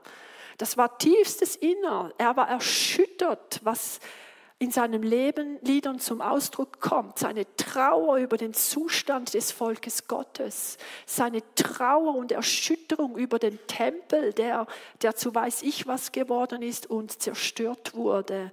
Das 0.58 0.76
war 0.76 0.98
tiefstes 0.98 1.56
Inner. 1.56 2.12
Er 2.18 2.36
war 2.36 2.48
erschüttert, 2.48 3.60
was 3.64 4.00
in 4.62 4.70
seinem 4.70 5.02
Leben 5.02 5.58
Liedern 5.62 5.98
zum 5.98 6.20
Ausdruck 6.20 6.80
kommt. 6.80 7.18
Seine 7.18 7.44
Trauer 7.56 8.18
über 8.18 8.36
den 8.36 8.54
Zustand 8.54 9.34
des 9.34 9.50
Volkes 9.50 10.06
Gottes, 10.06 10.78
seine 11.04 11.42
Trauer 11.56 12.14
und 12.14 12.30
Erschütterung 12.30 13.16
über 13.16 13.40
den 13.40 13.58
Tempel, 13.66 14.32
der, 14.32 14.68
der 15.02 15.16
zu 15.16 15.34
weiß 15.34 15.64
ich 15.64 15.88
was 15.88 16.12
geworden 16.12 16.62
ist 16.62 16.88
und 16.88 17.20
zerstört 17.20 17.94
wurde. 17.94 18.52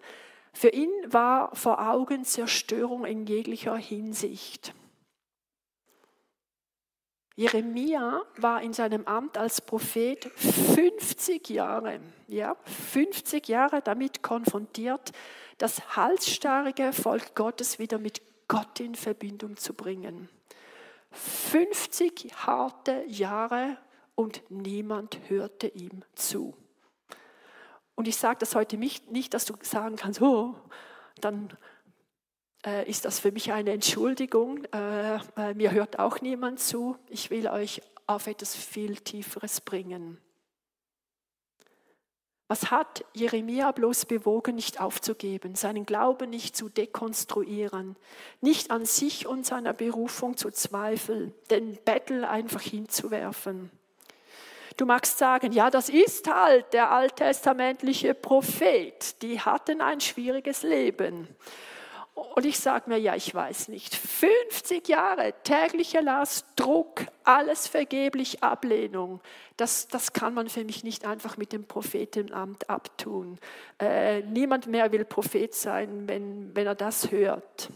Für 0.51 0.69
ihn 0.69 0.89
war 1.05 1.55
vor 1.55 1.79
Augen 1.79 2.25
Zerstörung 2.25 3.05
in 3.05 3.27
jeglicher 3.27 3.77
Hinsicht. 3.77 4.73
Jeremia 7.35 8.23
war 8.35 8.63
in 8.63 8.73
seinem 8.73 9.05
Amt 9.05 9.37
als 9.37 9.61
Prophet 9.61 10.25
50 10.25 11.51
Jahre, 11.51 11.99
ja, 12.27 12.55
50 12.65 13.47
Jahre 13.47 13.81
damit 13.81 14.23
konfrontiert, 14.23 15.13
das 15.59 15.95
halsstarrige 15.95 16.91
Volk 16.93 17.35
Gottes 17.35 17.77
wieder 17.77 17.99
mit 17.99 18.21
Gott 18.47 18.79
in 18.79 18.95
Verbindung 18.95 19.57
zu 19.57 19.73
bringen. 19.73 20.29
50 21.11 22.33
harte 22.45 23.03
Jahre 23.07 23.77
und 24.15 24.41
niemand 24.49 25.19
hörte 25.29 25.67
ihm 25.67 26.03
zu. 26.15 26.55
Und 27.95 28.07
ich 28.07 28.17
sage 28.17 28.39
das 28.39 28.55
heute 28.55 28.77
nicht, 28.77 29.33
dass 29.33 29.45
du 29.45 29.53
sagen 29.61 29.97
kannst, 29.97 30.21
oh, 30.21 30.55
dann 31.19 31.55
äh, 32.65 32.89
ist 32.89 33.05
das 33.05 33.19
für 33.19 33.31
mich 33.31 33.51
eine 33.51 33.71
Entschuldigung. 33.71 34.63
Äh, 34.73 35.15
äh, 35.35 35.53
mir 35.53 35.71
hört 35.71 35.99
auch 35.99 36.21
niemand 36.21 36.59
zu. 36.59 36.97
Ich 37.07 37.29
will 37.29 37.47
euch 37.47 37.81
auf 38.07 38.27
etwas 38.27 38.55
viel 38.55 38.95
Tieferes 38.95 39.61
bringen. 39.61 40.19
Was 42.51 42.71
hat 42.71 43.05
Jeremia 43.13 43.71
bloß 43.71 44.07
bewogen, 44.07 44.55
nicht 44.55 44.81
aufzugeben, 44.81 45.53
seinen 45.53 45.85
Glauben 45.85 46.31
nicht 46.31 46.57
zu 46.57 46.67
dekonstruieren, 46.67 47.95
nicht 48.41 48.71
an 48.71 48.85
sich 48.85 49.27
und 49.27 49.45
seiner 49.45 49.71
Berufung 49.71 50.35
zu 50.35 50.49
zweifeln, 50.49 51.31
den 51.51 51.77
Bettel 51.85 52.25
einfach 52.25 52.61
hinzuwerfen? 52.61 53.69
Du 54.77 54.87
magst 54.87 55.19
sagen, 55.19 55.51
ja, 55.51 55.69
das 55.69 55.89
ist 55.89 56.27
halt 56.27 56.73
der 56.73 56.89
alttestamentliche 56.89 58.15
Prophet. 58.15 59.21
Die 59.21 59.39
hatten 59.39 59.79
ein 59.79 60.01
schwieriges 60.01 60.63
Leben. 60.63 61.27
Und 62.19 62.45
ich 62.45 62.59
sage 62.59 62.89
mir, 62.89 62.97
ja, 62.97 63.15
ich 63.15 63.33
weiß 63.33 63.67
nicht. 63.69 63.95
50 63.95 64.87
Jahre 64.87 65.33
täglicher 65.43 66.01
Last, 66.01 66.45
Druck, 66.55 67.05
alles 67.23 67.67
vergeblich, 67.67 68.43
Ablehnung. 68.43 69.21
Das, 69.57 69.87
das 69.87 70.13
kann 70.13 70.33
man 70.33 70.49
für 70.49 70.63
mich 70.63 70.83
nicht 70.83 71.05
einfach 71.05 71.37
mit 71.37 71.53
dem 71.53 71.65
Prophetenamt 71.65 72.69
abtun. 72.69 73.39
Äh, 73.79 74.21
niemand 74.21 74.67
mehr 74.67 74.91
will 74.91 75.05
Prophet 75.05 75.53
sein, 75.53 76.07
wenn, 76.07 76.55
wenn 76.55 76.67
er 76.67 76.75
das 76.75 77.11
hört. 77.11 77.69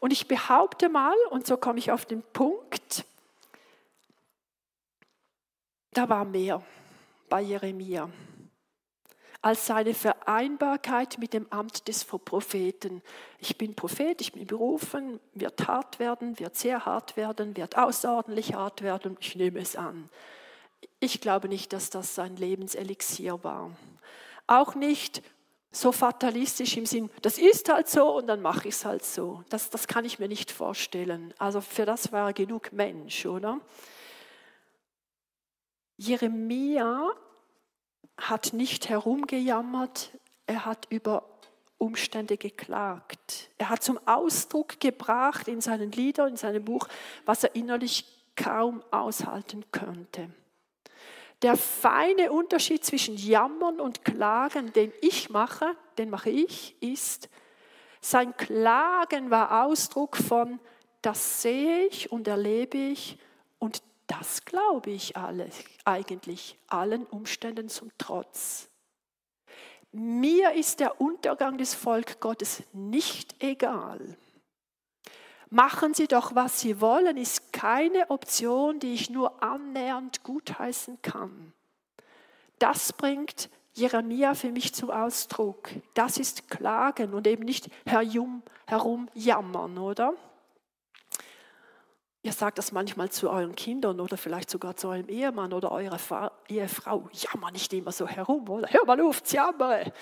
Und 0.00 0.12
ich 0.12 0.28
behaupte 0.28 0.88
mal, 0.88 1.16
und 1.30 1.46
so 1.46 1.56
komme 1.56 1.78
ich 1.78 1.90
auf 1.90 2.04
den 2.04 2.22
Punkt, 2.32 3.04
da 5.92 6.08
war 6.08 6.24
mehr 6.24 6.62
bei 7.28 7.40
Jeremia 7.40 8.08
als 9.46 9.66
seine 9.66 9.94
Vereinbarkeit 9.94 11.18
mit 11.18 11.32
dem 11.32 11.46
Amt 11.50 11.86
des 11.86 12.04
Propheten. 12.04 13.00
Ich 13.38 13.56
bin 13.56 13.76
Prophet, 13.76 14.20
ich 14.20 14.32
bin 14.32 14.44
berufen, 14.44 15.20
wird 15.34 15.68
hart 15.68 16.00
werden, 16.00 16.40
wird 16.40 16.56
sehr 16.56 16.84
hart 16.84 17.16
werden, 17.16 17.56
wird 17.56 17.78
außerordentlich 17.78 18.54
hart 18.54 18.82
werden, 18.82 19.16
ich 19.20 19.36
nehme 19.36 19.60
es 19.60 19.76
an. 19.76 20.10
Ich 20.98 21.20
glaube 21.20 21.46
nicht, 21.48 21.72
dass 21.72 21.90
das 21.90 22.16
sein 22.16 22.34
Lebenselixier 22.34 23.44
war. 23.44 23.70
Auch 24.48 24.74
nicht 24.74 25.22
so 25.70 25.92
fatalistisch 25.92 26.76
im 26.76 26.86
Sinn, 26.86 27.08
das 27.22 27.38
ist 27.38 27.72
halt 27.72 27.88
so 27.88 28.16
und 28.16 28.26
dann 28.26 28.42
mache 28.42 28.66
ich 28.66 28.74
es 28.74 28.84
halt 28.84 29.04
so. 29.04 29.44
Das, 29.48 29.70
das 29.70 29.86
kann 29.86 30.04
ich 30.04 30.18
mir 30.18 30.26
nicht 30.26 30.50
vorstellen. 30.50 31.32
Also 31.38 31.60
für 31.60 31.86
das 31.86 32.10
war 32.10 32.30
er 32.30 32.32
genug 32.32 32.72
Mensch, 32.72 33.24
oder? 33.26 33.60
Jeremia 35.98 37.12
hat 38.18 38.52
nicht 38.52 38.88
herumgejammert, 38.88 40.10
er 40.46 40.64
hat 40.64 40.86
über 40.90 41.24
Umstände 41.78 42.36
geklagt. 42.36 43.50
Er 43.58 43.68
hat 43.68 43.82
zum 43.82 43.98
Ausdruck 44.06 44.80
gebracht 44.80 45.48
in 45.48 45.60
seinen 45.60 45.92
Liedern, 45.92 46.30
in 46.30 46.36
seinem 46.36 46.64
Buch, 46.64 46.88
was 47.24 47.44
er 47.44 47.54
innerlich 47.54 48.04
kaum 48.34 48.82
aushalten 48.90 49.64
könnte. 49.72 50.30
Der 51.42 51.56
feine 51.56 52.32
Unterschied 52.32 52.84
zwischen 52.84 53.16
Jammern 53.16 53.78
und 53.78 54.04
Klagen, 54.04 54.72
den 54.72 54.92
ich 55.02 55.28
mache, 55.28 55.76
den 55.98 56.08
mache 56.08 56.30
ich, 56.30 56.80
ist, 56.80 57.28
sein 58.00 58.36
Klagen 58.36 59.30
war 59.30 59.64
Ausdruck 59.64 60.16
von, 60.16 60.60
das 61.02 61.42
sehe 61.42 61.86
ich 61.86 62.10
und 62.10 62.26
erlebe 62.26 62.78
ich 62.78 63.18
und 63.58 63.82
das 64.06 64.44
glaube 64.44 64.90
ich 64.90 65.16
alle, 65.16 65.48
eigentlich, 65.84 66.58
allen 66.68 67.04
Umständen 67.06 67.68
zum 67.68 67.90
Trotz. 67.98 68.68
Mir 69.92 70.52
ist 70.52 70.80
der 70.80 71.00
Untergang 71.00 71.58
des 71.58 71.74
Volk 71.74 72.20
Gottes 72.20 72.62
nicht 72.72 73.42
egal. 73.42 74.16
Machen 75.48 75.94
Sie 75.94 76.08
doch, 76.08 76.34
was 76.34 76.60
Sie 76.60 76.80
wollen, 76.80 77.16
ist 77.16 77.52
keine 77.52 78.10
Option, 78.10 78.80
die 78.80 78.94
ich 78.94 79.10
nur 79.10 79.42
annähernd 79.42 80.22
gutheißen 80.22 81.00
kann. 81.02 81.52
Das 82.58 82.92
bringt 82.92 83.48
Jeremia 83.74 84.34
für 84.34 84.50
mich 84.50 84.74
zum 84.74 84.90
Ausdruck. 84.90 85.70
Das 85.94 86.18
ist 86.18 86.50
Klagen 86.50 87.14
und 87.14 87.26
eben 87.26 87.44
nicht 87.44 87.68
herum, 87.86 88.42
herumjammern, 88.66 89.78
oder? 89.78 90.14
Ihr 92.26 92.32
sagt 92.32 92.58
das 92.58 92.72
manchmal 92.72 93.08
zu 93.08 93.30
euren 93.30 93.54
Kindern 93.54 94.00
oder 94.00 94.16
vielleicht 94.16 94.50
sogar 94.50 94.74
zu 94.74 94.88
eurem 94.88 95.08
Ehemann 95.08 95.52
oder 95.52 95.70
eurer 95.70 96.32
Ehefrau. 96.48 97.08
Jammer 97.12 97.52
nicht 97.52 97.72
immer 97.72 97.92
so 97.92 98.08
herum, 98.08 98.48
oder? 98.48 98.66
Hör 98.68 98.84
mal 98.84 99.00
auf, 99.00 99.22
jammere. 99.30 99.92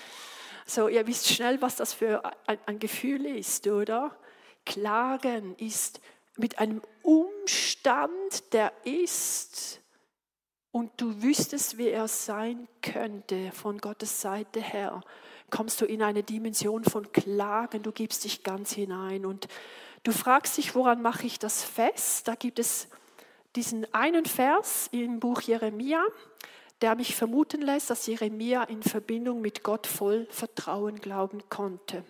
So, 0.65 0.87
ihr 0.87 1.05
wisst 1.05 1.29
schnell, 1.29 1.61
was 1.61 1.75
das 1.75 1.93
für 1.93 2.23
ein, 2.47 2.57
ein 2.65 2.79
Gefühl 2.79 3.27
ist, 3.27 3.67
oder? 3.67 4.17
Klagen 4.65 5.55
ist 5.57 6.01
mit 6.35 6.57
einem 6.57 6.81
Umstand, 7.03 8.53
der 8.53 8.73
ist 8.85 9.79
und 10.71 10.89
du 10.97 11.21
wüsstest, 11.21 11.77
wie 11.77 11.89
er 11.89 12.07
sein 12.07 12.67
könnte 12.81 13.51
von 13.51 13.77
Gottes 13.77 14.19
Seite 14.19 14.61
her, 14.61 15.01
kommst 15.51 15.79
du 15.79 15.85
in 15.85 16.01
eine 16.01 16.23
Dimension 16.23 16.85
von 16.85 17.11
Klagen, 17.11 17.83
du 17.83 17.91
gibst 17.91 18.23
dich 18.23 18.41
ganz 18.41 18.73
hinein 18.73 19.27
und 19.27 19.47
Du 20.05 20.11
fragst 20.11 20.57
dich, 20.57 20.75
woran 20.75 21.01
mache 21.01 21.25
ich 21.25 21.39
das 21.39 21.63
fest? 21.63 22.27
Da 22.27 22.35
gibt 22.35 22.59
es 22.59 22.87
diesen 23.55 23.91
einen 23.91 24.25
Vers 24.25 24.87
im 24.91 25.19
Buch 25.19 25.41
Jeremia, 25.41 26.05
der 26.81 26.93
mich 26.93 27.15
vermuten 27.15 27.63
lässt, 27.63 27.89
dass 27.89 28.05
Jeremia 28.05 28.65
in 28.65 28.83
Verbindung 28.83 29.41
mit 29.41 29.63
Gott 29.63 29.87
voll 29.87 30.27
Vertrauen 30.29 30.99
glauben 30.99 31.41
konnte. 31.49 32.03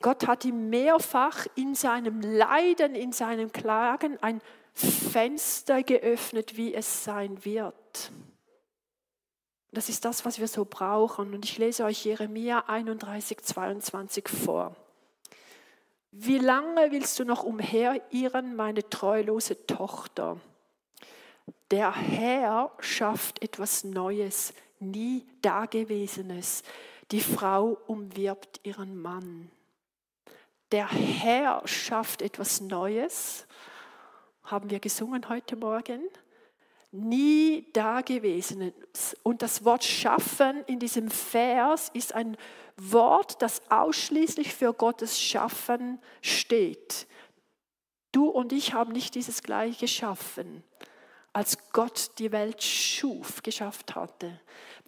Gott 0.00 0.26
hat 0.26 0.46
ihm 0.46 0.70
mehrfach 0.70 1.46
in 1.54 1.74
seinem 1.74 2.22
Leiden, 2.22 2.94
in 2.94 3.12
seinem 3.12 3.52
Klagen 3.52 4.16
ein 4.22 4.40
Fenster 4.72 5.82
geöffnet, 5.82 6.56
wie 6.56 6.72
es 6.72 7.04
sein 7.04 7.44
wird. 7.44 8.10
Das 9.70 9.90
ist 9.90 10.06
das, 10.06 10.24
was 10.24 10.38
wir 10.38 10.48
so 10.48 10.64
brauchen. 10.64 11.34
Und 11.34 11.44
ich 11.44 11.58
lese 11.58 11.84
euch 11.84 12.06
Jeremia 12.06 12.60
31, 12.68 13.42
22 13.42 14.30
vor. 14.30 14.74
Wie 16.16 16.38
lange 16.38 16.92
willst 16.92 17.18
du 17.18 17.24
noch 17.24 17.42
umherirren, 17.42 18.54
meine 18.54 18.88
treulose 18.88 19.66
Tochter? 19.66 20.36
Der 21.72 21.92
Herr 21.92 22.70
schafft 22.78 23.42
etwas 23.42 23.82
Neues, 23.82 24.54
nie 24.78 25.26
Dagewesenes. 25.42 26.62
Die 27.10 27.20
Frau 27.20 27.78
umwirbt 27.88 28.60
ihren 28.62 28.96
Mann. 28.96 29.50
Der 30.70 30.88
Herr 30.88 31.66
schafft 31.66 32.22
etwas 32.22 32.60
Neues, 32.60 33.48
haben 34.44 34.70
wir 34.70 34.78
gesungen 34.78 35.28
heute 35.28 35.56
Morgen. 35.56 36.00
Nie 36.92 37.66
Dagewesenes. 37.72 39.16
Und 39.24 39.42
das 39.42 39.64
Wort 39.64 39.82
schaffen 39.82 40.62
in 40.68 40.78
diesem 40.78 41.10
Vers 41.10 41.90
ist 41.92 42.14
ein 42.14 42.36
Wort, 42.36 42.38
das 42.76 43.62
ausschließlich 43.70 44.54
für 44.54 44.72
Gottes 44.72 45.20
Schaffen 45.20 46.00
steht. 46.22 47.06
Du 48.12 48.28
und 48.28 48.52
ich 48.52 48.74
haben 48.74 48.92
nicht 48.92 49.14
dieses 49.14 49.42
gleiche 49.42 49.80
geschaffen, 49.80 50.62
als 51.32 51.58
Gott 51.72 52.12
die 52.18 52.30
Welt 52.32 52.62
schuf, 52.62 53.42
geschafft 53.42 53.94
hatte. 53.94 54.40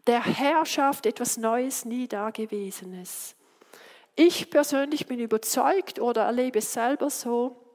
Der 0.06 0.24
Herr 0.24 0.64
schafft 0.64 1.06
etwas 1.06 1.36
Neues, 1.36 1.84
nie 1.84 2.06
Dagewesenes. 2.06 3.34
Ich 4.14 4.48
persönlich 4.48 5.06
bin 5.06 5.18
überzeugt 5.18 5.98
oder 5.98 6.22
erlebe 6.22 6.60
es 6.60 6.72
selber 6.72 7.10
so, 7.10 7.65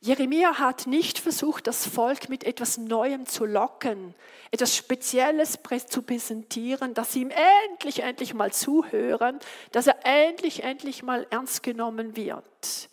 Jeremia 0.00 0.60
hat 0.60 0.86
nicht 0.86 1.18
versucht, 1.18 1.66
das 1.66 1.84
Volk 1.86 2.28
mit 2.28 2.44
etwas 2.44 2.78
Neuem 2.78 3.26
zu 3.26 3.44
locken, 3.44 4.14
etwas 4.52 4.76
Spezielles 4.76 5.58
zu 5.88 6.02
präsentieren, 6.02 6.94
dass 6.94 7.12
sie 7.12 7.22
ihm 7.22 7.32
endlich, 7.70 8.04
endlich 8.04 8.32
mal 8.32 8.52
zuhören, 8.52 9.40
dass 9.72 9.88
er 9.88 9.98
endlich, 10.04 10.62
endlich 10.62 11.02
mal 11.02 11.26
ernst 11.30 11.64
genommen 11.64 12.14
wird. 12.14 12.88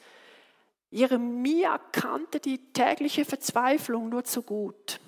Jeremia 0.90 1.78
kannte 1.92 2.40
die 2.40 2.58
tägliche 2.74 3.24
Verzweiflung 3.24 4.10
nur 4.10 4.24
zu 4.24 4.42
gut, 4.42 5.00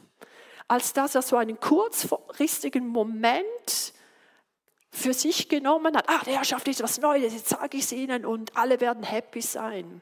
als 0.68 0.94
dass 0.94 1.16
er 1.16 1.24
so 1.24 1.36
einen 1.36 1.60
kurzfristigen 1.60 2.88
Moment 2.88 3.94
für 4.92 5.14
sich 5.14 5.50
genommen 5.50 5.98
hat. 5.98 6.06
Ach, 6.08 6.24
der 6.26 6.36
Herr 6.36 6.46
schafft 6.46 6.68
etwas 6.68 7.00
Neues, 7.00 7.34
jetzt 7.34 7.50
sage 7.50 7.78
ich 7.78 7.86
es 7.86 7.92
ihnen 7.92 8.24
und 8.24 8.56
alle 8.56 8.82
werden 8.82 9.04
happy 9.04 9.42
sein. 9.42 10.02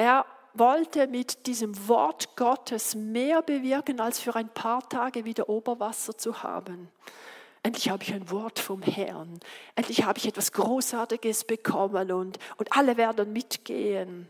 Er 0.00 0.24
wollte 0.54 1.08
mit 1.08 1.46
diesem 1.46 1.86
Wort 1.86 2.34
Gottes 2.34 2.94
mehr 2.94 3.42
bewirken, 3.42 4.00
als 4.00 4.18
für 4.18 4.34
ein 4.34 4.48
paar 4.48 4.88
Tage 4.88 5.26
wieder 5.26 5.50
Oberwasser 5.50 6.16
zu 6.16 6.42
haben. 6.42 6.88
Endlich 7.62 7.90
habe 7.90 8.02
ich 8.02 8.14
ein 8.14 8.30
Wort 8.30 8.58
vom 8.58 8.80
Herrn. 8.80 9.38
Endlich 9.74 10.04
habe 10.04 10.16
ich 10.16 10.26
etwas 10.26 10.52
Großartiges 10.52 11.44
bekommen 11.44 12.12
und, 12.12 12.38
und 12.56 12.74
alle 12.74 12.96
werden 12.96 13.30
mitgehen. 13.34 14.26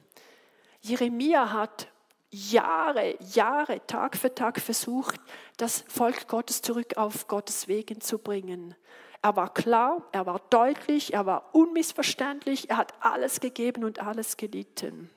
Jeremia 0.80 1.52
hat 1.52 1.86
Jahre, 2.30 3.14
Jahre, 3.32 3.86
Tag 3.86 4.16
für 4.16 4.34
Tag 4.34 4.58
versucht, 4.58 5.20
das 5.56 5.84
Volk 5.86 6.26
Gottes 6.26 6.62
zurück 6.62 6.96
auf 6.96 7.28
Gottes 7.28 7.68
Wegen 7.68 8.00
zu 8.00 8.18
bringen. 8.18 8.74
Er 9.22 9.36
war 9.36 9.54
klar, 9.54 10.02
er 10.10 10.26
war 10.26 10.40
deutlich, 10.50 11.14
er 11.14 11.26
war 11.26 11.54
unmissverständlich, 11.54 12.70
er 12.70 12.76
hat 12.78 12.92
alles 12.98 13.38
gegeben 13.38 13.84
und 13.84 14.00
alles 14.00 14.36
gelitten. 14.36 15.10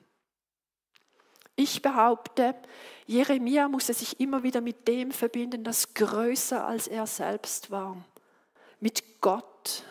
Ich 1.56 1.82
behaupte, 1.82 2.56
Jeremia 3.06 3.68
musste 3.68 3.94
sich 3.94 4.20
immer 4.20 4.44
wieder 4.44 4.62
mit 4.62 4.88
dem 4.88 5.12
verbinden, 5.12 5.64
das 5.64 5.94
größer 5.94 6.66
als 6.66 6.88
er 6.88 7.06
selbst 7.06 7.70
war. 7.70 7.98
Mit 8.80 9.22
Gott, 9.22 9.84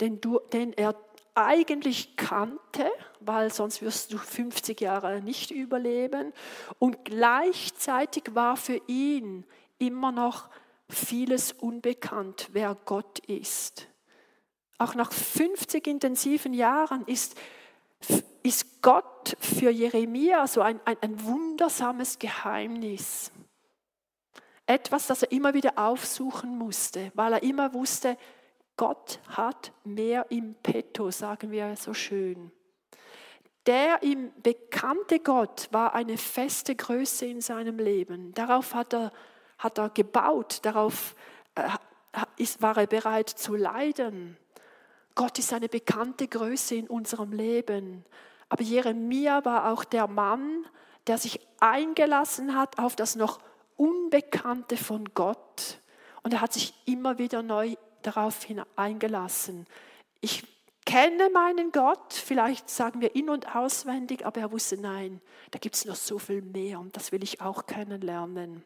den, 0.00 0.20
du, 0.20 0.38
den 0.52 0.72
er 0.72 0.94
eigentlich 1.34 2.16
kannte, 2.16 2.90
weil 3.20 3.52
sonst 3.52 3.82
wirst 3.82 4.12
du 4.12 4.18
50 4.18 4.80
Jahre 4.80 5.20
nicht 5.20 5.50
überleben. 5.50 6.32
Und 6.78 7.04
gleichzeitig 7.04 8.34
war 8.34 8.56
für 8.56 8.80
ihn 8.86 9.44
immer 9.78 10.12
noch 10.12 10.48
vieles 10.88 11.52
unbekannt, 11.52 12.48
wer 12.52 12.76
Gott 12.84 13.18
ist. 13.20 13.86
Auch 14.78 14.94
nach 14.94 15.12
50 15.12 15.86
intensiven 15.86 16.52
Jahren 16.52 17.04
ist, 17.06 17.36
ist 18.42 18.82
Gott 18.82 19.36
für 19.40 19.70
Jeremia 19.70 20.46
so 20.46 20.62
ein, 20.62 20.80
ein, 20.84 20.96
ein 21.00 21.24
wundersames 21.24 22.18
Geheimnis. 22.18 23.30
Etwas, 24.66 25.06
das 25.08 25.22
er 25.24 25.32
immer 25.32 25.52
wieder 25.52 25.72
aufsuchen 25.76 26.56
musste, 26.56 27.10
weil 27.14 27.34
er 27.34 27.42
immer 27.42 27.74
wusste, 27.74 28.16
Gott 28.76 29.20
hat 29.28 29.72
mehr 29.84 30.26
im 30.30 30.54
Petto, 30.54 31.10
sagen 31.10 31.50
wir 31.50 31.76
so 31.76 31.92
schön. 31.92 32.50
Der 33.66 34.02
ihm 34.02 34.32
bekannte 34.42 35.20
Gott 35.20 35.68
war 35.70 35.94
eine 35.94 36.16
feste 36.16 36.74
Größe 36.74 37.26
in 37.26 37.40
seinem 37.42 37.78
Leben. 37.78 38.32
Darauf 38.32 38.74
hat 38.74 38.94
er, 38.94 39.12
hat 39.58 39.78
er 39.78 39.90
gebaut, 39.90 40.60
darauf 40.62 41.14
äh, 41.56 41.68
war 42.58 42.78
er 42.78 42.86
bereit 42.86 43.28
zu 43.28 43.54
leiden. 43.54 44.38
Gott 45.14 45.38
ist 45.38 45.52
eine 45.52 45.68
bekannte 45.68 46.28
Größe 46.28 46.74
in 46.74 46.86
unserem 46.86 47.32
Leben. 47.32 48.04
Aber 48.48 48.62
Jeremia 48.62 49.44
war 49.44 49.72
auch 49.72 49.84
der 49.84 50.06
Mann, 50.06 50.66
der 51.06 51.18
sich 51.18 51.40
eingelassen 51.60 52.56
hat 52.56 52.78
auf 52.78 52.96
das 52.96 53.16
noch 53.16 53.40
Unbekannte 53.76 54.76
von 54.76 55.04
Gott. 55.14 55.80
Und 56.22 56.34
er 56.34 56.40
hat 56.40 56.52
sich 56.52 56.74
immer 56.84 57.18
wieder 57.18 57.42
neu 57.42 57.76
darauf 58.02 58.46
eingelassen. 58.76 59.66
Ich 60.20 60.44
kenne 60.84 61.30
meinen 61.30 61.72
Gott, 61.72 62.12
vielleicht 62.12 62.68
sagen 62.68 63.00
wir 63.00 63.14
in- 63.14 63.30
und 63.30 63.54
auswendig, 63.54 64.26
aber 64.26 64.40
er 64.40 64.52
wusste, 64.52 64.76
nein, 64.76 65.20
da 65.50 65.58
gibt 65.58 65.76
es 65.76 65.84
noch 65.84 65.94
so 65.94 66.18
viel 66.18 66.42
mehr 66.42 66.80
und 66.80 66.96
das 66.96 67.12
will 67.12 67.22
ich 67.22 67.40
auch 67.40 67.66
kennenlernen. 67.66 68.64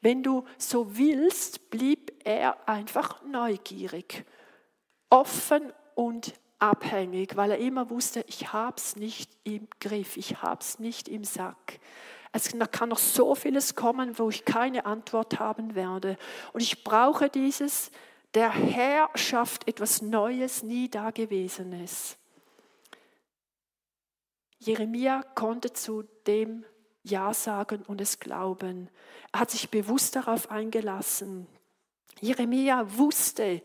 Wenn 0.00 0.22
du 0.22 0.44
so 0.58 0.96
willst, 0.96 1.70
blieb 1.70 2.12
er 2.24 2.68
einfach 2.68 3.22
neugierig, 3.24 4.24
offen 5.14 5.72
und 5.94 6.34
abhängig, 6.58 7.36
weil 7.36 7.52
er 7.52 7.58
immer 7.58 7.88
wusste, 7.88 8.24
ich 8.26 8.52
habe 8.52 8.76
es 8.76 8.96
nicht 8.96 9.30
im 9.44 9.68
Griff, 9.80 10.16
ich 10.16 10.42
habe 10.42 10.60
es 10.60 10.78
nicht 10.78 11.08
im 11.08 11.22
Sack. 11.24 11.78
Es 12.32 12.52
kann 12.72 12.88
noch 12.88 12.98
so 12.98 13.36
vieles 13.36 13.76
kommen, 13.76 14.18
wo 14.18 14.28
ich 14.28 14.44
keine 14.44 14.86
Antwort 14.86 15.38
haben 15.38 15.76
werde. 15.76 16.16
Und 16.52 16.62
ich 16.62 16.82
brauche 16.82 17.28
dieses 17.30 17.92
der 18.34 18.50
Herr 18.50 19.10
schafft 19.14 19.68
etwas 19.68 20.02
Neues, 20.02 20.64
nie 20.64 20.88
Dagewesenes. 20.88 22.16
Jeremia 24.58 25.22
konnte 25.36 25.72
zu 25.72 26.02
dem 26.26 26.64
Ja 27.04 27.32
sagen 27.32 27.84
und 27.86 28.00
es 28.00 28.18
glauben. 28.18 28.90
Er 29.32 29.40
hat 29.40 29.52
sich 29.52 29.70
bewusst 29.70 30.16
darauf 30.16 30.50
eingelassen. 30.50 31.46
Jeremia 32.20 32.96
wusste, 32.96 33.62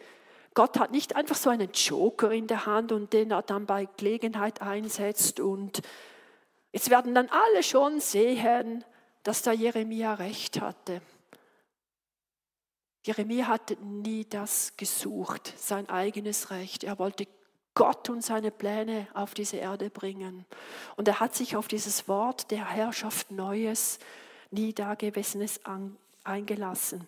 Gott 0.60 0.78
hat 0.78 0.92
nicht 0.92 1.16
einfach 1.16 1.38
so 1.38 1.50
einen 1.50 1.72
Joker 1.72 2.32
in 2.32 2.46
der 2.46 2.66
Hand 2.66 2.92
und 2.92 3.14
den 3.14 3.32
er 3.32 3.44
dann 3.44 3.66
bei 3.66 3.88
Gelegenheit 3.96 4.62
einsetzt 4.62 5.40
und 5.40 5.82
jetzt 6.74 6.90
werden 6.90 7.16
dann 7.16 7.30
alle 7.30 7.64
schon 7.64 8.02
sehen, 8.02 8.84
dass 9.24 9.42
da 9.42 9.54
Jeremia 9.54 10.16
recht 10.16 10.60
hatte. 10.60 11.02
Jeremia 13.06 13.48
hatte 13.48 13.78
nie 13.78 14.26
das 14.26 14.76
gesucht, 14.76 15.54
sein 15.56 15.88
eigenes 15.88 16.52
Recht. 16.52 16.84
Er 16.84 17.00
wollte 17.00 17.26
Gott 17.74 18.10
und 18.10 18.22
seine 18.22 18.52
Pläne 18.52 19.08
auf 19.14 19.34
diese 19.34 19.56
Erde 19.56 19.90
bringen. 19.90 20.46
Und 20.98 21.08
er 21.08 21.22
hat 21.22 21.36
sich 21.36 21.56
auf 21.56 21.70
dieses 21.70 22.10
Wort 22.10 22.52
der 22.52 22.70
Herrschaft 22.70 23.32
Neues, 23.32 23.98
nie 24.52 24.74
Dagewesenes 24.74 25.62
eingelassen. 26.26 27.08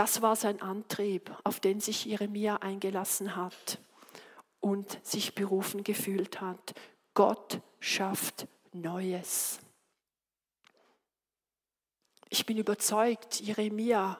Das 0.00 0.22
war 0.22 0.34
sein 0.34 0.62
Antrieb, 0.62 1.30
auf 1.44 1.60
den 1.60 1.78
sich 1.78 2.06
Jeremia 2.06 2.56
eingelassen 2.56 3.36
hat 3.36 3.76
und 4.58 4.98
sich 5.06 5.34
berufen 5.34 5.84
gefühlt 5.84 6.40
hat. 6.40 6.72
Gott 7.12 7.60
schafft 7.80 8.48
Neues. 8.72 9.58
Ich 12.30 12.46
bin 12.46 12.56
überzeugt, 12.56 13.42
Jeremia 13.42 14.18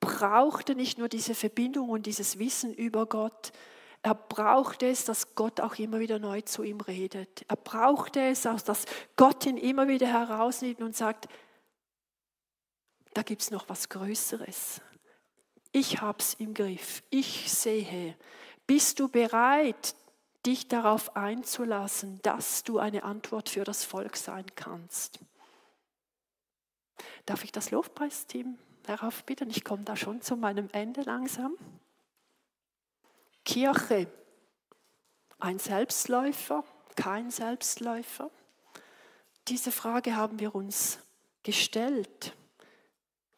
brauchte 0.00 0.74
nicht 0.74 0.96
nur 0.96 1.10
diese 1.10 1.34
Verbindung 1.34 1.90
und 1.90 2.06
dieses 2.06 2.38
Wissen 2.38 2.72
über 2.72 3.04
Gott, 3.04 3.52
er 4.00 4.14
brauchte 4.14 4.88
es, 4.88 5.04
dass 5.04 5.34
Gott 5.34 5.60
auch 5.60 5.74
immer 5.74 6.00
wieder 6.00 6.18
neu 6.18 6.40
zu 6.40 6.62
ihm 6.62 6.80
redet. 6.80 7.44
Er 7.48 7.56
brauchte 7.56 8.22
es 8.22 8.46
auch, 8.46 8.62
dass 8.62 8.86
Gott 9.16 9.44
ihn 9.44 9.58
immer 9.58 9.88
wieder 9.88 10.06
herausnimmt 10.06 10.80
und 10.80 10.96
sagt, 10.96 11.28
da 13.12 13.20
gibt 13.20 13.42
es 13.42 13.50
noch 13.50 13.68
was 13.68 13.90
Größeres. 13.90 14.80
Ich 15.76 16.00
habe 16.00 16.20
es 16.20 16.32
im 16.32 16.54
Griff. 16.54 17.02
Ich 17.10 17.52
sehe. 17.52 18.16
Bist 18.66 18.98
du 18.98 19.08
bereit, 19.08 19.94
dich 20.46 20.68
darauf 20.68 21.14
einzulassen, 21.14 22.18
dass 22.22 22.64
du 22.64 22.78
eine 22.78 23.02
Antwort 23.02 23.50
für 23.50 23.62
das 23.62 23.84
Volk 23.84 24.16
sein 24.16 24.46
kannst? 24.54 25.18
Darf 27.26 27.44
ich 27.44 27.52
das 27.52 27.72
Lobpreisteam 27.72 28.56
darauf 28.84 29.24
bitten. 29.24 29.50
Ich 29.50 29.64
komme 29.64 29.84
da 29.84 29.96
schon 29.96 30.22
zu 30.22 30.34
meinem 30.34 30.70
Ende 30.72 31.02
langsam. 31.02 31.58
Kirche, 33.44 34.10
ein 35.38 35.58
Selbstläufer, 35.58 36.64
kein 36.96 37.30
Selbstläufer? 37.30 38.30
Diese 39.48 39.72
Frage 39.72 40.16
haben 40.16 40.40
wir 40.40 40.54
uns 40.54 41.00
gestellt. 41.42 42.34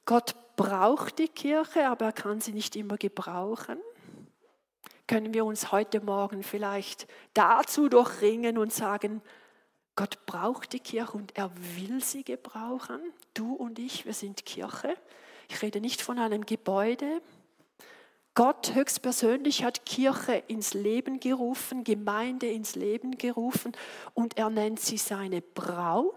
Gott 0.04 0.36
braucht 0.58 1.20
die 1.20 1.28
Kirche, 1.28 1.88
aber 1.88 2.06
er 2.06 2.12
kann 2.12 2.40
sie 2.40 2.52
nicht 2.52 2.74
immer 2.74 2.96
gebrauchen. 2.98 3.78
Können 5.06 5.32
wir 5.32 5.44
uns 5.44 5.70
heute 5.70 6.00
Morgen 6.00 6.42
vielleicht 6.42 7.06
dazu 7.32 7.88
durchringen 7.88 8.58
und 8.58 8.72
sagen, 8.72 9.22
Gott 9.94 10.26
braucht 10.26 10.72
die 10.72 10.80
Kirche 10.80 11.12
und 11.12 11.36
er 11.38 11.52
will 11.76 12.02
sie 12.02 12.24
gebrauchen. 12.24 13.00
Du 13.34 13.54
und 13.54 13.78
ich, 13.78 14.04
wir 14.04 14.12
sind 14.12 14.44
Kirche. 14.44 14.96
Ich 15.48 15.62
rede 15.62 15.80
nicht 15.80 16.02
von 16.02 16.18
einem 16.18 16.44
Gebäude. 16.44 17.22
Gott 18.34 18.74
höchstpersönlich 18.74 19.62
hat 19.62 19.86
Kirche 19.86 20.42
ins 20.48 20.74
Leben 20.74 21.20
gerufen, 21.20 21.84
Gemeinde 21.84 22.48
ins 22.48 22.74
Leben 22.74 23.16
gerufen 23.16 23.72
und 24.12 24.36
er 24.36 24.50
nennt 24.50 24.80
sie 24.80 24.98
seine 24.98 25.40
Braut. 25.40 26.14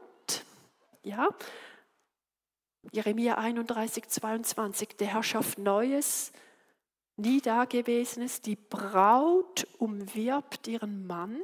Ja? 1.03 1.29
Jeremia 2.89 3.37
31, 3.37 4.07
22, 4.07 4.97
der 4.97 5.07
Herr 5.07 5.23
schafft 5.23 5.59
Neues, 5.59 6.31
nie 7.15 7.39
Dagewesenes. 7.39 8.41
Die 8.41 8.55
Braut 8.55 9.67
umwirbt 9.77 10.67
ihren 10.67 11.05
Mann. 11.05 11.39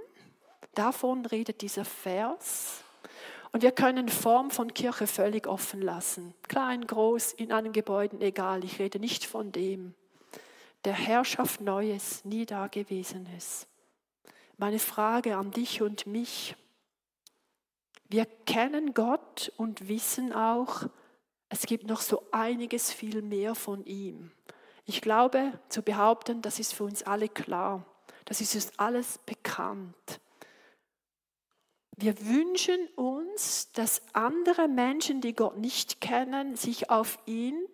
Davon 0.73 1.26
redet 1.26 1.62
dieser 1.62 1.86
Vers. 1.86 2.84
Und 3.52 3.62
wir 3.62 3.71
können 3.71 4.10
Form 4.10 4.52
von 4.52 4.73
Kirche 4.73 5.08
völlig 5.08 5.47
offen 5.47 5.82
lassen. 5.82 6.34
Klein, 6.47 6.86
groß, 6.86 7.34
in 7.34 7.52
einem 7.52 7.71
Gebäude, 7.71 8.19
egal. 8.19 8.63
Ich 8.63 8.80
rede 8.80 9.00
nicht 9.00 9.26
von 9.26 9.52
dem. 9.52 9.93
Der 10.86 10.93
Herr 10.93 11.23
schafft 11.23 11.62
Neues, 11.62 12.26
nie 12.26 12.45
Dagewesenes. 12.45 13.67
Meine 14.58 14.80
Frage 14.80 15.38
an 15.38 15.52
dich 15.52 15.82
und 15.82 16.08
mich. 16.08 16.56
Wir 18.10 18.26
kennen 18.26 18.93
Gott 18.93 19.52
und 19.58 19.88
wissen 19.88 20.34
auch, 20.34 20.84
es 21.50 21.62
gibt 21.62 21.88
noch 21.88 22.02
so 22.02 22.24
einiges 22.32 22.92
viel 22.92 23.22
mehr 23.22 23.56
von 23.56 23.86
ihm. 23.86 24.32
Ich 24.86 25.02
glaube, 25.02 25.60
zu 25.70 25.82
behaupten, 25.82 26.42
das 26.42 26.60
ist 26.60 26.74
für 26.74 26.84
uns 26.84 27.04
alle 27.04 27.30
klar. 27.30 27.86
Das 28.26 28.42
ist 28.42 28.56
uns 28.56 28.72
alles 28.78 29.20
bekannt. 29.20 30.20
Wir 31.96 32.14
wünschen 32.26 32.88
uns, 32.96 33.72
dass 33.72 34.02
andere 34.14 34.68
Menschen, 34.68 35.20
die 35.20 35.34
Gott 35.34 35.58
nicht 35.58 36.00
kennen, 36.00 36.56
sich 36.56 36.90
auf 36.90 37.18
ihn, 37.26 37.66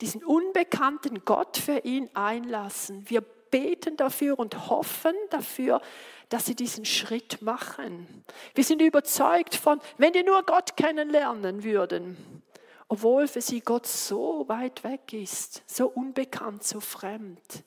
diesen 0.00 0.24
unbekannten 0.24 1.24
Gott 1.24 1.58
für 1.58 1.80
ihn 1.80 2.08
einlassen. 2.14 3.08
Wir 3.10 3.20
beten 3.20 3.96
dafür 3.96 4.38
und 4.38 4.68
hoffen 4.70 5.14
dafür, 5.30 5.80
dass 6.28 6.46
sie 6.46 6.56
diesen 6.56 6.84
Schritt 6.84 7.42
machen. 7.42 8.24
Wir 8.54 8.64
sind 8.64 8.80
überzeugt 8.80 9.54
von, 9.54 9.80
wenn 9.98 10.12
die 10.12 10.22
nur 10.22 10.42
Gott 10.44 10.76
kennenlernen 10.76 11.62
würden, 11.62 12.42
obwohl 12.92 13.26
für 13.26 13.40
sie 13.40 13.62
Gott 13.62 13.86
so 13.86 14.46
weit 14.48 14.84
weg 14.84 15.14
ist, 15.14 15.62
so 15.66 15.88
unbekannt, 15.88 16.62
so 16.62 16.78
fremd. 16.78 17.64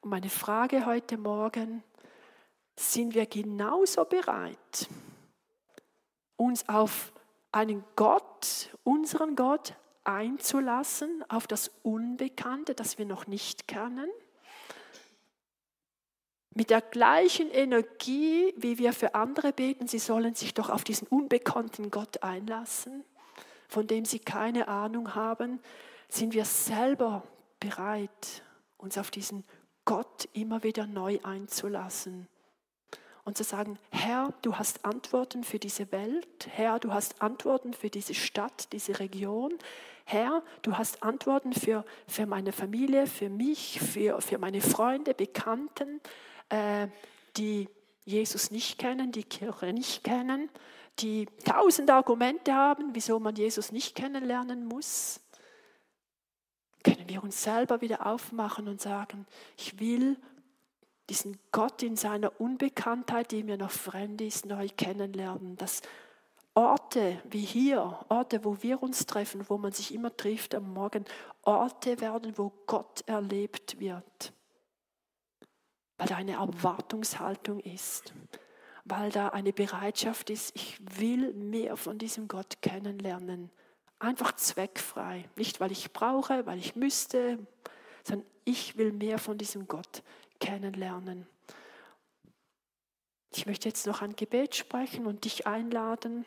Und 0.00 0.10
meine 0.10 0.28
Frage 0.28 0.84
heute 0.84 1.16
Morgen, 1.16 1.84
sind 2.74 3.14
wir 3.14 3.26
genauso 3.26 4.04
bereit, 4.04 4.88
uns 6.34 6.68
auf 6.68 7.12
einen 7.52 7.84
Gott, 7.94 8.76
unseren 8.82 9.36
Gott, 9.36 9.76
einzulassen, 10.02 11.24
auf 11.28 11.46
das 11.46 11.70
Unbekannte, 11.84 12.74
das 12.74 12.98
wir 12.98 13.06
noch 13.06 13.28
nicht 13.28 13.68
kennen. 13.68 14.10
Mit 16.50 16.70
der 16.70 16.80
gleichen 16.80 17.48
Energie, 17.48 18.52
wie 18.56 18.78
wir 18.78 18.92
für 18.92 19.14
andere 19.14 19.52
beten, 19.52 19.86
sie 19.86 20.00
sollen 20.00 20.34
sich 20.34 20.52
doch 20.52 20.68
auf 20.68 20.82
diesen 20.82 21.06
unbekannten 21.06 21.92
Gott 21.92 22.24
einlassen, 22.24 23.04
von 23.68 23.86
dem 23.86 24.04
sie 24.04 24.18
keine 24.18 24.68
Ahnung 24.68 25.14
haben, 25.14 25.60
sind 26.08 26.34
wir 26.34 26.44
selber 26.44 27.22
bereit, 27.60 28.42
uns 28.76 28.98
auf 28.98 29.10
diesen 29.10 29.44
Gott 29.84 30.28
immer 30.32 30.62
wieder 30.62 30.86
neu 30.86 31.18
einzulassen 31.22 32.28
und 33.24 33.36
zu 33.38 33.44
sagen, 33.44 33.78
Herr, 33.90 34.32
du 34.42 34.56
hast 34.56 34.84
Antworten 34.84 35.44
für 35.44 35.58
diese 35.58 35.90
Welt, 35.92 36.48
Herr, 36.50 36.78
du 36.78 36.92
hast 36.92 37.22
Antworten 37.22 37.72
für 37.72 37.90
diese 37.90 38.14
Stadt, 38.14 38.72
diese 38.72 38.98
Region, 39.00 39.58
Herr, 40.04 40.42
du 40.62 40.76
hast 40.76 41.02
Antworten 41.02 41.54
für, 41.54 41.84
für 42.06 42.26
meine 42.26 42.52
Familie, 42.52 43.06
für 43.06 43.30
mich, 43.30 43.80
für, 43.80 44.20
für 44.20 44.38
meine 44.38 44.60
Freunde, 44.60 45.14
Bekannten, 45.14 46.00
äh, 46.50 46.88
die 47.38 47.68
Jesus 48.04 48.50
nicht 48.50 48.78
kennen, 48.78 49.12
die 49.12 49.24
Kirche 49.24 49.72
nicht 49.72 50.04
kennen, 50.04 50.50
die 51.00 51.26
tausend 51.44 51.90
Argumente 51.90 52.54
haben, 52.54 52.94
wieso 52.94 53.18
man 53.18 53.34
Jesus 53.34 53.72
nicht 53.72 53.94
kennenlernen 53.94 54.66
muss 54.66 55.20
können 56.84 57.08
wir 57.08 57.24
uns 57.24 57.42
selber 57.42 57.80
wieder 57.80 58.06
aufmachen 58.06 58.68
und 58.68 58.80
sagen, 58.80 59.26
ich 59.56 59.80
will 59.80 60.16
diesen 61.08 61.38
Gott 61.50 61.82
in 61.82 61.96
seiner 61.96 62.40
Unbekanntheit, 62.40 63.32
die 63.32 63.42
mir 63.42 63.56
noch 63.56 63.70
fremd 63.70 64.20
ist, 64.20 64.46
neu 64.46 64.68
kennenlernen. 64.76 65.56
Dass 65.56 65.82
Orte 66.54 67.20
wie 67.28 67.44
hier, 67.44 67.98
Orte, 68.08 68.44
wo 68.44 68.62
wir 68.62 68.82
uns 68.82 69.06
treffen, 69.06 69.44
wo 69.48 69.58
man 69.58 69.72
sich 69.72 69.92
immer 69.92 70.16
trifft 70.16 70.54
am 70.54 70.72
Morgen, 70.72 71.04
Orte 71.42 72.00
werden, 72.00 72.38
wo 72.38 72.52
Gott 72.66 73.02
erlebt 73.06 73.80
wird. 73.80 74.32
Weil 75.96 76.08
da 76.08 76.16
eine 76.16 76.32
Erwartungshaltung 76.32 77.60
ist, 77.60 78.12
weil 78.84 79.10
da 79.10 79.28
eine 79.28 79.52
Bereitschaft 79.52 80.30
ist, 80.30 80.54
ich 80.56 80.78
will 80.98 81.32
mehr 81.34 81.76
von 81.76 81.98
diesem 81.98 82.28
Gott 82.28 82.60
kennenlernen. 82.62 83.50
Einfach 83.98 84.32
zweckfrei. 84.32 85.28
Nicht, 85.36 85.60
weil 85.60 85.72
ich 85.72 85.92
brauche, 85.92 86.44
weil 86.46 86.58
ich 86.58 86.76
müsste, 86.76 87.38
sondern 88.02 88.28
ich 88.44 88.76
will 88.76 88.92
mehr 88.92 89.18
von 89.18 89.38
diesem 89.38 89.66
Gott 89.66 90.02
kennenlernen. 90.40 91.26
Ich 93.32 93.46
möchte 93.46 93.68
jetzt 93.68 93.86
noch 93.86 94.02
ein 94.02 94.14
Gebet 94.14 94.54
sprechen 94.54 95.06
und 95.06 95.24
dich 95.24 95.46
einladen. 95.46 96.26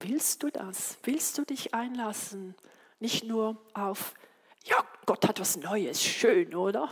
Willst 0.00 0.42
du 0.42 0.50
das? 0.50 0.98
Willst 1.02 1.38
du 1.38 1.44
dich 1.44 1.74
einlassen? 1.74 2.54
Nicht 3.00 3.24
nur 3.24 3.56
auf, 3.72 4.14
ja, 4.64 4.76
Gott 5.06 5.26
hat 5.26 5.40
was 5.40 5.56
Neues, 5.56 6.02
schön, 6.02 6.54
oder? 6.54 6.88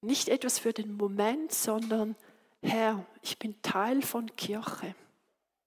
Nicht 0.00 0.28
etwas 0.28 0.58
für 0.58 0.72
den 0.72 0.96
Moment, 0.96 1.52
sondern 1.52 2.16
Herr, 2.62 3.04
ich 3.22 3.38
bin 3.38 3.60
Teil 3.62 4.02
von 4.02 4.34
Kirche. 4.36 4.94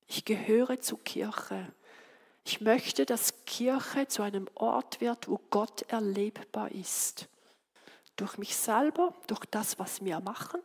Ich 0.08 0.26
gehöre 0.26 0.80
zur 0.80 1.04
Kirche. 1.04 1.72
Ich 2.44 2.62
möchte, 2.62 3.06
dass 3.06 3.46
Kirche 3.46 4.08
zu 4.08 4.24
einem 4.24 4.48
Ort 4.56 5.02
wird, 5.02 5.28
wo 5.28 5.40
Gott 5.50 5.84
erlebbar 5.84 6.72
ist. 6.72 7.28
Durch 8.16 8.38
mich 8.38 8.56
selber, 8.56 9.14
durch 9.28 9.46
das, 9.46 9.78
was 9.80 10.04
wir 10.04 10.20
machen 10.22 10.62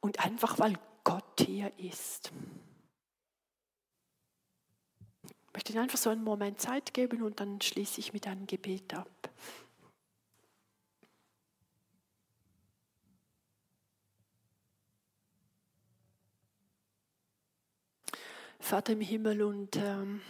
und 0.00 0.24
einfach, 0.24 0.58
weil 0.58 0.74
Gott 1.04 1.40
hier 1.46 1.70
ist. 1.78 2.32
Ich 5.52 5.54
möchte 5.54 5.74
dir 5.74 5.82
einfach 5.82 5.98
so 5.98 6.08
einen 6.08 6.24
Moment 6.24 6.62
Zeit 6.62 6.94
geben 6.94 7.22
und 7.22 7.38
dann 7.38 7.60
schließe 7.60 8.00
ich 8.00 8.14
mit 8.14 8.26
einem 8.26 8.46
Gebet 8.46 8.94
ab. 8.94 9.28
Vater 18.58 18.94
im 18.94 19.02
Himmel 19.02 19.42
und 19.42 19.76
ähm, 19.76 20.22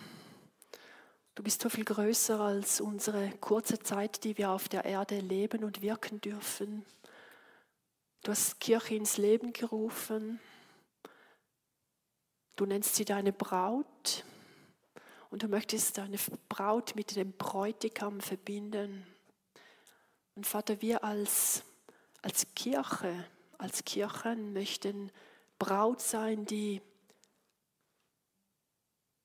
du 1.37 1.45
bist 1.45 1.63
so 1.63 1.69
viel 1.69 1.85
größer 1.85 2.41
als 2.41 2.81
unsere 2.81 3.31
kurze 3.39 3.79
Zeit, 3.79 4.25
die 4.25 4.37
wir 4.37 4.51
auf 4.51 4.69
der 4.69 4.85
Erde 4.85 5.21
leben 5.21 5.63
und 5.63 5.83
wirken 5.83 6.21
dürfen. 6.21 6.85
Du 8.25 8.33
hast 8.33 8.59
Kirche 8.59 8.97
ins 8.97 9.19
Leben 9.19 9.53
gerufen. 9.53 10.41
Du 12.57 12.67
nennst 12.67 12.97
sie 12.97 13.05
deine 13.05 13.33
Braut 13.33 14.25
und 15.33 15.43
du 15.43 15.49
möchtest 15.49 15.97
deine 15.97 16.19
Braut 16.51 16.95
mit 16.95 17.17
dem 17.17 17.33
Bräutigam 17.33 18.21
verbinden. 18.21 19.07
Und 20.35 20.47
Vater, 20.47 20.83
wir 20.83 21.03
als, 21.03 21.65
als 22.21 22.47
Kirche, 22.55 23.25
als 23.57 23.83
Kirchen 23.85 24.53
möchten 24.53 25.11
Braut 25.59 26.03
sein, 26.03 26.45
die 26.45 26.83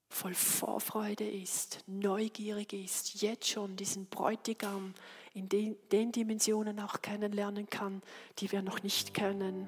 voll 0.07 0.33
Vorfreude 0.33 1.29
ist, 1.29 1.83
neugierig 1.87 2.71
ist, 2.71 3.21
jetzt 3.21 3.49
schon 3.49 3.75
diesen 3.75 4.05
Bräutigam 4.05 4.93
in 5.33 5.49
den, 5.49 5.75
den 5.91 6.13
Dimensionen 6.13 6.79
auch 6.79 7.01
kennenlernen 7.01 7.69
kann, 7.69 8.01
die 8.39 8.49
wir 8.53 8.61
noch 8.61 8.81
nicht 8.81 9.13
kennen. 9.13 9.67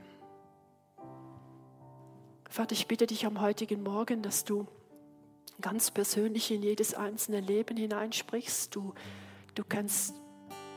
Vater, 2.50 2.72
ich 2.72 2.88
bitte 2.88 3.08
dich 3.08 3.26
am 3.26 3.42
heutigen 3.42 3.84
Morgen, 3.84 4.22
dass 4.22 4.46
du 4.46 4.66
ganz 5.62 5.92
persönlich 5.92 6.52
in 6.52 6.64
jedes 6.64 6.94
einzelne 6.94 7.40
Leben 7.42 7.78
hineinsprichst. 7.78 8.76
Du, 8.76 8.94
du 9.56 9.64
kennst 9.64 10.16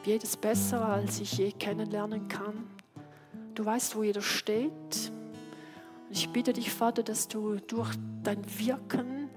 jedes 0.04 0.36
besser, 0.36 0.86
als 0.86 1.20
ich 1.20 1.38
je 1.38 1.52
kennenlernen 1.52 2.28
kann. 2.28 2.66
Du 3.54 3.64
weißt, 3.64 3.96
wo 3.96 4.02
jeder 4.02 4.22
steht. 4.22 4.72
Und 6.08 6.16
ich 6.16 6.30
bitte 6.30 6.52
dich, 6.52 6.70
Vater, 6.70 7.02
dass 7.02 7.28
du 7.28 7.56
durch 7.56 7.94
dein 8.22 8.42
Wirken 8.58 9.30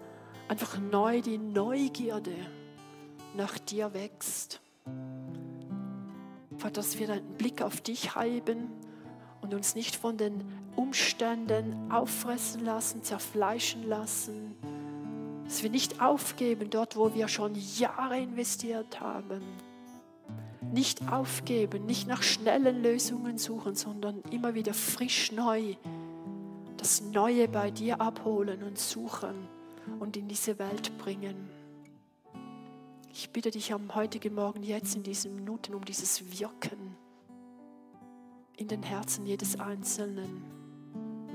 einfach 0.48 0.80
neu 0.80 1.22
die 1.22 1.38
Neugierde 1.38 2.36
nach 3.36 3.58
dir 3.60 3.94
wächst. 3.94 4.62
Vater, 6.58 6.76
dass 6.76 6.98
wir 6.98 7.10
einen 7.10 7.38
Blick 7.38 7.62
auf 7.62 7.82
dich 7.82 8.16
haben 8.16 8.70
und 9.42 9.54
uns 9.54 9.76
nicht 9.76 9.96
von 9.96 10.18
den 10.18 10.44
Umständen 10.76 11.92
auffressen 11.92 12.64
lassen, 12.66 13.04
zerfleischen 13.04 13.88
lassen. 13.88 14.56
Dass 15.46 15.64
wir 15.64 15.70
nicht 15.70 16.02
aufgeben 16.02 16.70
dort, 16.70 16.98
wo 16.98 17.14
wir 17.14 17.28
schon 17.28 17.54
Jahre 17.78 18.20
investiert 18.20 19.00
haben. 19.00 19.42
Nicht 20.74 21.12
aufgeben, 21.12 21.86
nicht 21.86 22.08
nach 22.08 22.24
schnellen 22.24 22.84
Lösungen 22.84 23.38
suchen, 23.38 23.76
sondern 23.76 24.22
immer 24.32 24.56
wieder 24.56 24.74
frisch 24.74 25.32
neu 25.32 25.76
das 26.86 27.02
Neue 27.02 27.48
bei 27.48 27.72
dir 27.72 28.00
abholen 28.00 28.62
und 28.62 28.78
suchen 28.78 29.48
und 30.00 30.16
in 30.18 30.28
diese 30.28 30.60
Welt 30.60 30.96
bringen. 31.00 31.50
Ich 33.12 33.32
bitte 33.32 33.50
dich 33.50 33.74
am 33.74 33.96
heutigen 33.96 34.36
Morgen, 34.36 34.62
jetzt 34.62 34.96
in 34.96 35.02
diesen 35.02 35.34
Minuten, 35.34 35.74
um 35.74 35.84
dieses 35.84 36.40
Wirken 36.40 36.96
in 38.58 38.68
den 38.68 38.84
Herzen 38.84 39.26
jedes 39.26 39.60
Einzelnen. 39.60 40.44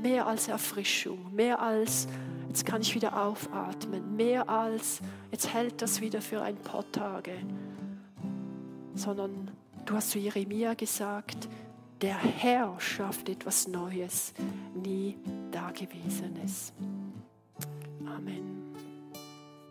Mehr 0.02 0.26
als 0.26 0.48
Erfrischung, 0.48 1.34
mehr 1.34 1.60
als, 1.60 2.08
jetzt 2.48 2.64
kann 2.64 2.80
ich 2.80 2.94
wieder 2.94 3.20
aufatmen, 3.20 4.16
mehr 4.16 4.48
als, 4.48 5.00
jetzt 5.30 5.52
hält 5.52 5.82
das 5.82 6.00
wieder 6.00 6.22
für 6.22 6.42
ein 6.42 6.56
paar 6.56 6.90
Tage, 6.90 7.32
sondern 8.94 9.50
du 9.84 9.94
hast 9.94 10.10
zu 10.10 10.18
Jeremia 10.18 10.74
gesagt, 10.74 11.48
der 12.00 12.16
Herr 12.16 12.74
schafft 12.78 13.28
etwas 13.28 13.68
Neues, 13.68 14.32
nie 14.74 15.16
Dagewesenes. 15.50 16.72
Amen. 18.06 18.59